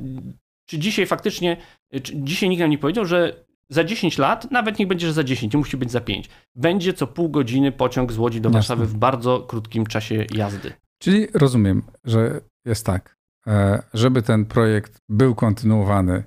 czy 0.66 0.80
dzisiaj 0.80 1.06
faktycznie, 1.06 1.58
czy 2.04 2.22
dzisiaj 2.22 2.50
nikt 2.50 2.60
nam 2.60 2.70
nie 2.70 2.78
powiedział, 2.78 3.06
że 3.06 3.47
za 3.70 3.84
10 3.84 4.18
lat, 4.18 4.52
nawet 4.52 4.80
niech 4.80 4.88
będzie, 4.88 5.08
że 5.08 5.14
za 5.14 5.24
10, 5.24 5.54
nie 5.54 5.58
musi 5.58 5.78
być 5.78 5.92
za 5.92 6.02
5, 6.02 6.30
będzie 6.56 6.94
co 6.94 7.08
pół 7.08 7.30
godziny 7.30 7.72
pociąg 7.72 8.12
z 8.12 8.18
Łodzi 8.18 8.42
do 8.42 8.50
Warszawy 8.50 8.82
Jasne. 8.82 8.98
w 8.98 9.00
bardzo 9.00 9.40
krótkim 9.40 9.86
czasie 9.86 10.26
jazdy. 10.34 10.74
Czyli 11.00 11.28
rozumiem, 11.34 11.82
że 12.06 12.42
jest 12.66 12.86
tak, 12.86 13.16
e, 13.48 13.84
żeby 13.94 14.22
ten 14.22 14.46
projekt 14.46 14.98
był 15.10 15.36
kontynuowany, 15.36 16.24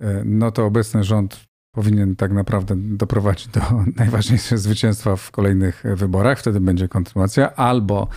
e, 0.00 0.22
no 0.24 0.50
to 0.50 0.64
obecny 0.64 1.04
rząd 1.04 1.44
powinien 1.74 2.16
tak 2.16 2.32
naprawdę 2.32 2.74
doprowadzić 2.76 3.48
do 3.48 3.60
najważniejszego 3.96 4.60
zwycięstwa 4.60 5.16
w 5.16 5.30
kolejnych 5.30 5.84
wyborach, 5.96 6.38
wtedy 6.38 6.60
będzie 6.60 6.88
kontynuacja, 6.88 7.54
albo 7.54 8.08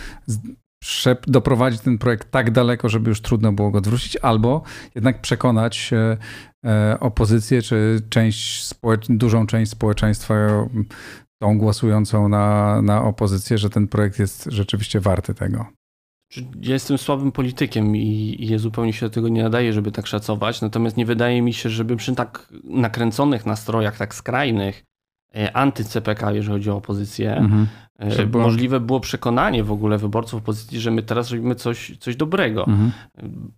doprowadzić 1.26 1.80
ten 1.80 1.98
projekt 1.98 2.30
tak 2.30 2.50
daleko, 2.50 2.88
żeby 2.88 3.08
już 3.08 3.20
trudno 3.20 3.52
było 3.52 3.70
go 3.70 3.78
odwrócić, 3.78 4.16
albo 4.16 4.62
jednak 4.94 5.20
przekonać 5.20 5.90
e, 5.92 6.16
e, 6.66 7.00
opozycję, 7.00 7.62
czy 7.62 8.00
część 8.08 8.70
dużą 9.08 9.46
część 9.46 9.70
społeczeństwa 9.70 10.34
tą 11.42 11.58
głosującą 11.58 12.28
na, 12.28 12.82
na 12.82 13.02
opozycję, 13.02 13.58
że 13.58 13.70
ten 13.70 13.88
projekt 13.88 14.18
jest 14.18 14.44
rzeczywiście 14.50 15.00
warty 15.00 15.34
tego. 15.34 15.66
Ja 16.60 16.72
jestem 16.72 16.98
słabym 16.98 17.32
politykiem 17.32 17.96
i, 17.96 18.36
i 18.40 18.58
zupełnie 18.58 18.92
się 18.92 19.06
do 19.06 19.10
tego 19.10 19.28
nie 19.28 19.42
nadaje, 19.42 19.72
żeby 19.72 19.92
tak 19.92 20.06
szacować. 20.06 20.60
Natomiast 20.60 20.96
nie 20.96 21.06
wydaje 21.06 21.42
mi 21.42 21.52
się, 21.52 21.70
żeby 21.70 21.96
przy 21.96 22.14
tak 22.14 22.48
nakręconych 22.64 23.46
nastrojach, 23.46 23.96
tak 23.96 24.14
skrajnych, 24.14 24.84
anty-CPK, 25.54 26.34
jeżeli 26.34 26.54
chodzi 26.54 26.70
o 26.70 26.76
opozycję, 26.76 27.36
mhm. 27.36 27.66
E, 27.98 28.26
było... 28.26 28.44
Możliwe 28.44 28.80
było 28.80 29.00
przekonanie 29.00 29.64
w 29.64 29.72
ogóle 29.72 29.98
wyborców 29.98 30.42
opozycji, 30.42 30.80
że 30.80 30.90
my 30.90 31.02
teraz 31.02 31.30
robimy 31.30 31.54
coś, 31.54 31.92
coś 32.00 32.16
dobrego. 32.16 32.66
Mhm. 32.66 32.92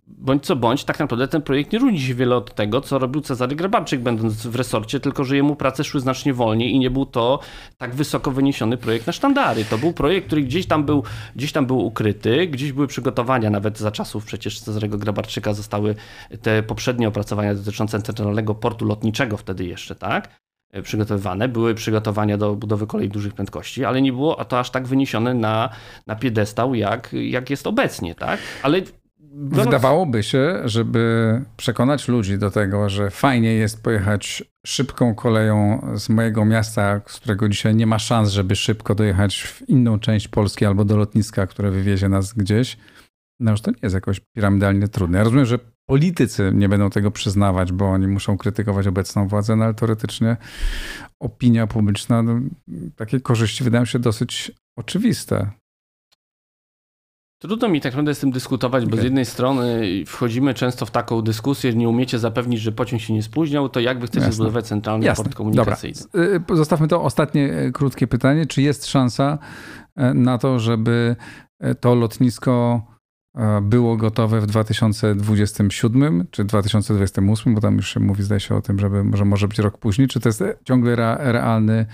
Bądź 0.07 0.45
co 0.45 0.55
bądź, 0.55 0.83
tak 0.83 0.99
naprawdę 0.99 1.27
ten 1.27 1.41
projekt 1.41 1.73
nie 1.73 1.79
różni 1.79 1.99
się 2.01 2.15
wiele 2.15 2.35
od 2.35 2.55
tego, 2.55 2.81
co 2.81 2.99
robił 2.99 3.21
Cezary 3.21 3.55
Grabarczyk 3.55 4.01
będąc 4.01 4.47
w 4.47 4.55
resorcie, 4.55 4.99
tylko 4.99 5.23
że 5.23 5.35
jemu 5.35 5.55
prace 5.55 5.83
szły 5.83 5.99
znacznie 5.99 6.33
wolniej 6.33 6.71
i 6.71 6.79
nie 6.79 6.89
był 6.89 7.05
to 7.05 7.39
tak 7.77 7.95
wysoko 7.95 8.31
wyniesiony 8.31 8.77
projekt 8.77 9.07
na 9.07 9.13
sztandary. 9.13 9.65
To 9.65 9.77
był 9.77 9.93
projekt, 9.93 10.27
który 10.27 10.41
gdzieś 10.41 10.65
tam 10.67 10.83
był, 10.83 11.03
gdzieś 11.35 11.51
tam 11.51 11.65
był 11.65 11.85
ukryty, 11.85 12.47
gdzieś 12.47 12.71
były 12.71 12.87
przygotowania, 12.87 13.49
nawet 13.49 13.77
za 13.77 13.91
czasów 13.91 14.25
przecież 14.25 14.59
Cezarego 14.59 14.97
Grabarczyka 14.97 15.53
zostały 15.53 15.95
te 16.41 16.63
poprzednie 16.63 17.07
opracowania 17.07 17.55
dotyczące 17.55 18.01
Centralnego 18.01 18.55
Portu 18.55 18.85
Lotniczego 18.85 19.37
wtedy 19.37 19.65
jeszcze, 19.65 19.95
tak? 19.95 20.41
E, 20.71 20.81
przygotowywane, 20.81 21.47
były 21.47 21.75
przygotowania 21.75 22.37
do 22.37 22.55
budowy 22.55 22.87
kolei 22.87 23.09
dużych 23.09 23.33
prędkości, 23.33 23.85
ale 23.85 24.01
nie 24.01 24.13
było 24.13 24.45
to 24.45 24.59
aż 24.59 24.69
tak 24.69 24.87
wyniesione 24.87 25.33
na, 25.33 25.69
na 26.07 26.15
piedestał, 26.15 26.75
jak, 26.75 27.13
jak 27.13 27.49
jest 27.49 27.67
obecnie, 27.67 28.15
tak? 28.15 28.39
Ale 28.63 28.81
Wydawałoby 29.33 30.23
się, 30.23 30.61
żeby 30.65 31.41
przekonać 31.57 32.07
ludzi 32.07 32.37
do 32.37 32.51
tego, 32.51 32.89
że 32.89 33.09
fajnie 33.09 33.53
jest 33.53 33.83
pojechać 33.83 34.43
szybką 34.65 35.15
koleją 35.15 35.87
z 35.95 36.09
mojego 36.09 36.45
miasta, 36.45 37.01
z 37.07 37.19
którego 37.19 37.49
dzisiaj 37.49 37.75
nie 37.75 37.87
ma 37.87 37.99
szans, 37.99 38.29
żeby 38.29 38.55
szybko 38.55 38.95
dojechać 38.95 39.41
w 39.41 39.69
inną 39.69 39.99
część 39.99 40.27
Polski 40.27 40.65
albo 40.65 40.85
do 40.85 40.97
lotniska, 40.97 41.47
które 41.47 41.71
wywiezie 41.71 42.09
nas 42.09 42.33
gdzieś. 42.33 42.77
No 43.39 43.51
już 43.51 43.61
to 43.61 43.71
nie 43.71 43.77
jest 43.81 43.95
jakoś 43.95 44.19
piramidalnie 44.19 44.87
trudne. 44.87 45.17
Ja 45.17 45.23
rozumiem, 45.23 45.45
że 45.45 45.59
politycy 45.91 46.51
nie 46.55 46.69
będą 46.69 46.89
tego 46.89 47.11
przyznawać, 47.11 47.71
bo 47.71 47.85
oni 47.85 48.07
muszą 48.07 48.37
krytykować 48.37 48.87
obecną 48.87 49.27
władzę, 49.27 49.55
no 49.55 49.63
ale 49.63 49.73
teoretycznie 49.73 50.37
opinia 51.19 51.67
publiczna, 51.67 52.23
no, 52.23 52.39
takie 52.95 53.19
korzyści 53.19 53.63
wydają 53.63 53.85
się 53.85 53.99
dosyć 53.99 54.51
oczywiste. 54.77 55.51
Trudno 57.41 57.69
mi 57.69 57.81
tak 57.81 57.91
naprawdę 57.91 58.15
z 58.15 58.19
tym 58.19 58.31
dyskutować, 58.31 58.83
okay. 58.83 58.95
bo 58.95 59.01
z 59.01 59.03
jednej 59.03 59.25
strony 59.25 59.81
wchodzimy 60.05 60.53
często 60.53 60.85
w 60.85 60.91
taką 60.91 61.21
dyskusję, 61.21 61.73
nie 61.73 61.89
umiecie 61.89 62.19
zapewnić, 62.19 62.61
że 62.61 62.71
pociąg 62.71 63.01
się 63.01 63.13
nie 63.13 63.23
spóźniał, 63.23 63.69
to 63.69 63.79
jak 63.79 63.99
wy 63.99 64.07
chcecie 64.07 64.19
Jasne. 64.19 64.33
zbudować 64.33 64.67
centralny 64.67 65.05
Jasne. 65.05 65.23
port 65.23 65.35
komunikacyjny? 65.35 66.01
Dobra. 66.13 66.55
Zostawmy 66.55 66.87
to 66.87 67.03
ostatnie 67.03 67.53
e, 67.53 67.71
krótkie 67.71 68.07
pytanie. 68.07 68.45
Czy 68.45 68.61
jest 68.61 68.85
szansa 68.85 69.37
na 70.13 70.37
to, 70.37 70.59
żeby 70.59 71.15
to 71.79 71.95
lotnisko 71.95 72.81
było 73.61 73.97
gotowe 73.97 74.41
w 74.41 74.45
2027 74.45 76.27
czy 76.31 76.43
2028, 76.43 77.55
bo 77.55 77.61
tam 77.61 77.75
już 77.75 77.93
się 77.93 77.99
mówi, 77.99 78.23
zdaje 78.23 78.39
się 78.39 78.55
o 78.55 78.61
tym, 78.61 78.79
żeby, 78.79 79.03
że 79.13 79.25
może 79.25 79.47
być 79.47 79.59
rok 79.59 79.77
później. 79.77 80.07
Czy 80.07 80.19
to 80.19 80.29
jest 80.29 80.43
ciągle 80.63 80.95
realny 81.19 81.85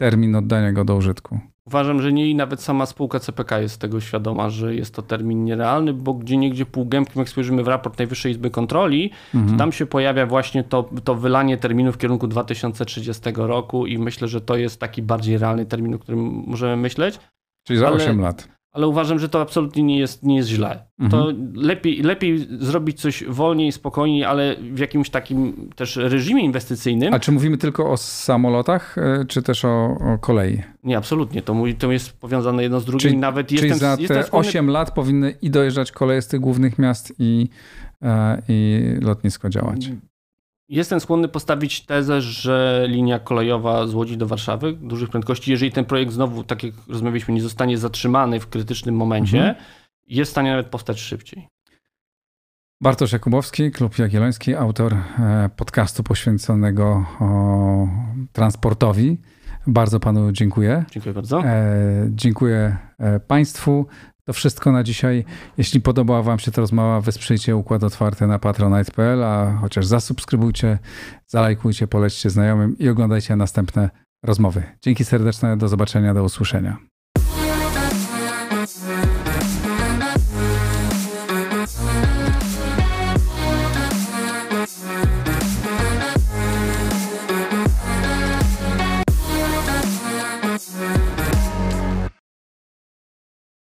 termin 0.00 0.36
oddania 0.36 0.72
go 0.72 0.84
do 0.84 0.96
użytku? 0.96 1.40
Uważam, 1.66 2.02
że 2.02 2.12
nie 2.12 2.30
i 2.30 2.34
nawet 2.34 2.62
sama 2.62 2.86
spółka 2.86 3.20
CPK 3.20 3.58
jest 3.58 3.80
tego 3.80 4.00
świadoma, 4.00 4.50
że 4.50 4.74
jest 4.74 4.94
to 4.94 5.02
termin 5.02 5.44
nierealny, 5.44 5.92
bo 5.92 6.14
gdzie 6.14 6.36
niegdzie 6.36 6.66
półgębkiem, 6.66 7.18
jak 7.18 7.28
spojrzymy 7.28 7.64
w 7.64 7.68
raport 7.68 7.98
Najwyższej 7.98 8.32
Izby 8.32 8.50
Kontroli, 8.50 9.10
mhm. 9.34 9.58
tam 9.58 9.72
się 9.72 9.86
pojawia 9.86 10.26
właśnie 10.26 10.64
to, 10.64 10.90
to 11.04 11.14
wylanie 11.14 11.56
terminu 11.56 11.92
w 11.92 11.98
kierunku 11.98 12.26
2030 12.26 13.22
roku 13.34 13.86
i 13.86 13.98
myślę, 13.98 14.28
że 14.28 14.40
to 14.40 14.56
jest 14.56 14.80
taki 14.80 15.02
bardziej 15.02 15.38
realny 15.38 15.66
termin, 15.66 15.94
o 15.94 15.98
którym 15.98 16.20
możemy 16.46 16.76
myśleć. 16.76 17.20
Czyli 17.66 17.78
za 17.78 17.86
Ale... 17.86 17.96
8 17.96 18.20
lat 18.20 18.48
ale 18.74 18.88
uważam, 18.88 19.18
że 19.18 19.28
to 19.28 19.40
absolutnie 19.40 19.82
nie 19.82 19.98
jest, 19.98 20.22
nie 20.22 20.36
jest 20.36 20.48
źle. 20.48 20.86
Mhm. 20.98 21.10
To 21.10 21.32
lepiej, 21.54 22.02
lepiej 22.02 22.46
zrobić 22.60 23.00
coś 23.00 23.24
wolniej, 23.24 23.72
spokojniej, 23.72 24.24
ale 24.24 24.56
w 24.72 24.78
jakimś 24.78 25.10
takim 25.10 25.70
też 25.76 25.96
reżimie 25.96 26.44
inwestycyjnym. 26.44 27.14
A 27.14 27.18
czy 27.18 27.32
mówimy 27.32 27.58
tylko 27.58 27.90
o 27.90 27.96
samolotach, 27.96 28.98
e, 28.98 29.24
czy 29.28 29.42
też 29.42 29.64
o, 29.64 29.84
o 29.84 30.18
kolei? 30.20 30.62
Nie, 30.84 30.96
absolutnie. 30.96 31.42
To, 31.42 31.54
mówi, 31.54 31.74
to 31.74 31.92
jest 31.92 32.20
powiązane 32.20 32.62
jedno 32.62 32.80
z 32.80 32.84
drugim. 32.84 33.00
Czyli, 33.00 33.16
Nawet 33.16 33.46
czyli 33.46 33.68
jestem, 33.68 33.78
za 33.78 33.96
te 33.96 34.02
jestem 34.02 34.22
skłonny... 34.22 34.48
8 34.48 34.70
lat 34.70 34.90
powinny 34.90 35.34
i 35.42 35.50
dojeżdżać 35.50 35.92
koleje 35.92 36.22
z 36.22 36.28
tych 36.28 36.40
głównych 36.40 36.78
miast 36.78 37.14
i, 37.18 37.48
e, 38.02 38.42
i 38.48 38.82
lotnisko 39.00 39.50
działać. 39.50 39.90
Jestem 40.68 41.00
skłonny 41.00 41.28
postawić 41.28 41.86
tezę, 41.86 42.20
że 42.20 42.86
linia 42.88 43.18
kolejowa 43.18 43.86
z 43.86 43.94
Łodzi 43.94 44.16
do 44.16 44.26
Warszawy 44.26 44.72
dużych 44.72 45.08
prędkości, 45.10 45.50
jeżeli 45.50 45.72
ten 45.72 45.84
projekt 45.84 46.12
znowu, 46.12 46.44
tak 46.44 46.62
jak 46.62 46.74
rozmawialiśmy, 46.88 47.34
nie 47.34 47.42
zostanie 47.42 47.78
zatrzymany 47.78 48.40
w 48.40 48.48
krytycznym 48.48 48.96
momencie, 48.96 49.38
mhm. 49.38 49.54
jest 50.06 50.30
w 50.30 50.32
stanie 50.32 50.50
nawet 50.50 50.66
powstać 50.66 51.00
szybciej. 51.00 51.48
Bartosz 52.80 53.12
Jakubowski, 53.12 53.70
Klub 53.70 53.98
Jagielloński, 53.98 54.54
autor 54.54 54.94
e, 54.94 55.50
podcastu 55.56 56.02
poświęconego 56.02 57.06
transportowi. 58.32 59.20
Bardzo 59.66 60.00
panu 60.00 60.32
dziękuję. 60.32 60.84
Dziękuję 60.90 61.14
bardzo. 61.14 61.44
E, 61.44 61.74
dziękuję 62.10 62.76
e, 62.98 63.20
państwu. 63.20 63.86
To 64.26 64.32
wszystko 64.32 64.72
na 64.72 64.82
dzisiaj. 64.82 65.24
Jeśli 65.58 65.80
podobała 65.80 66.22
Wam 66.22 66.38
się 66.38 66.50
ta 66.50 66.60
rozmowa, 66.60 67.00
wesprzyjcie 67.00 67.56
Układ 67.56 67.84
Otwarty 67.84 68.26
na 68.26 68.38
patronite.pl, 68.38 69.24
a 69.24 69.58
chociaż 69.60 69.86
zasubskrybujcie, 69.86 70.78
zalajkujcie, 71.26 71.86
polećcie 71.86 72.30
znajomym 72.30 72.78
i 72.78 72.88
oglądajcie 72.88 73.36
następne 73.36 73.90
rozmowy. 74.22 74.62
Dzięki 74.82 75.04
serdeczne, 75.04 75.56
do 75.56 75.68
zobaczenia, 75.68 76.14
do 76.14 76.24
usłyszenia. 76.24 76.93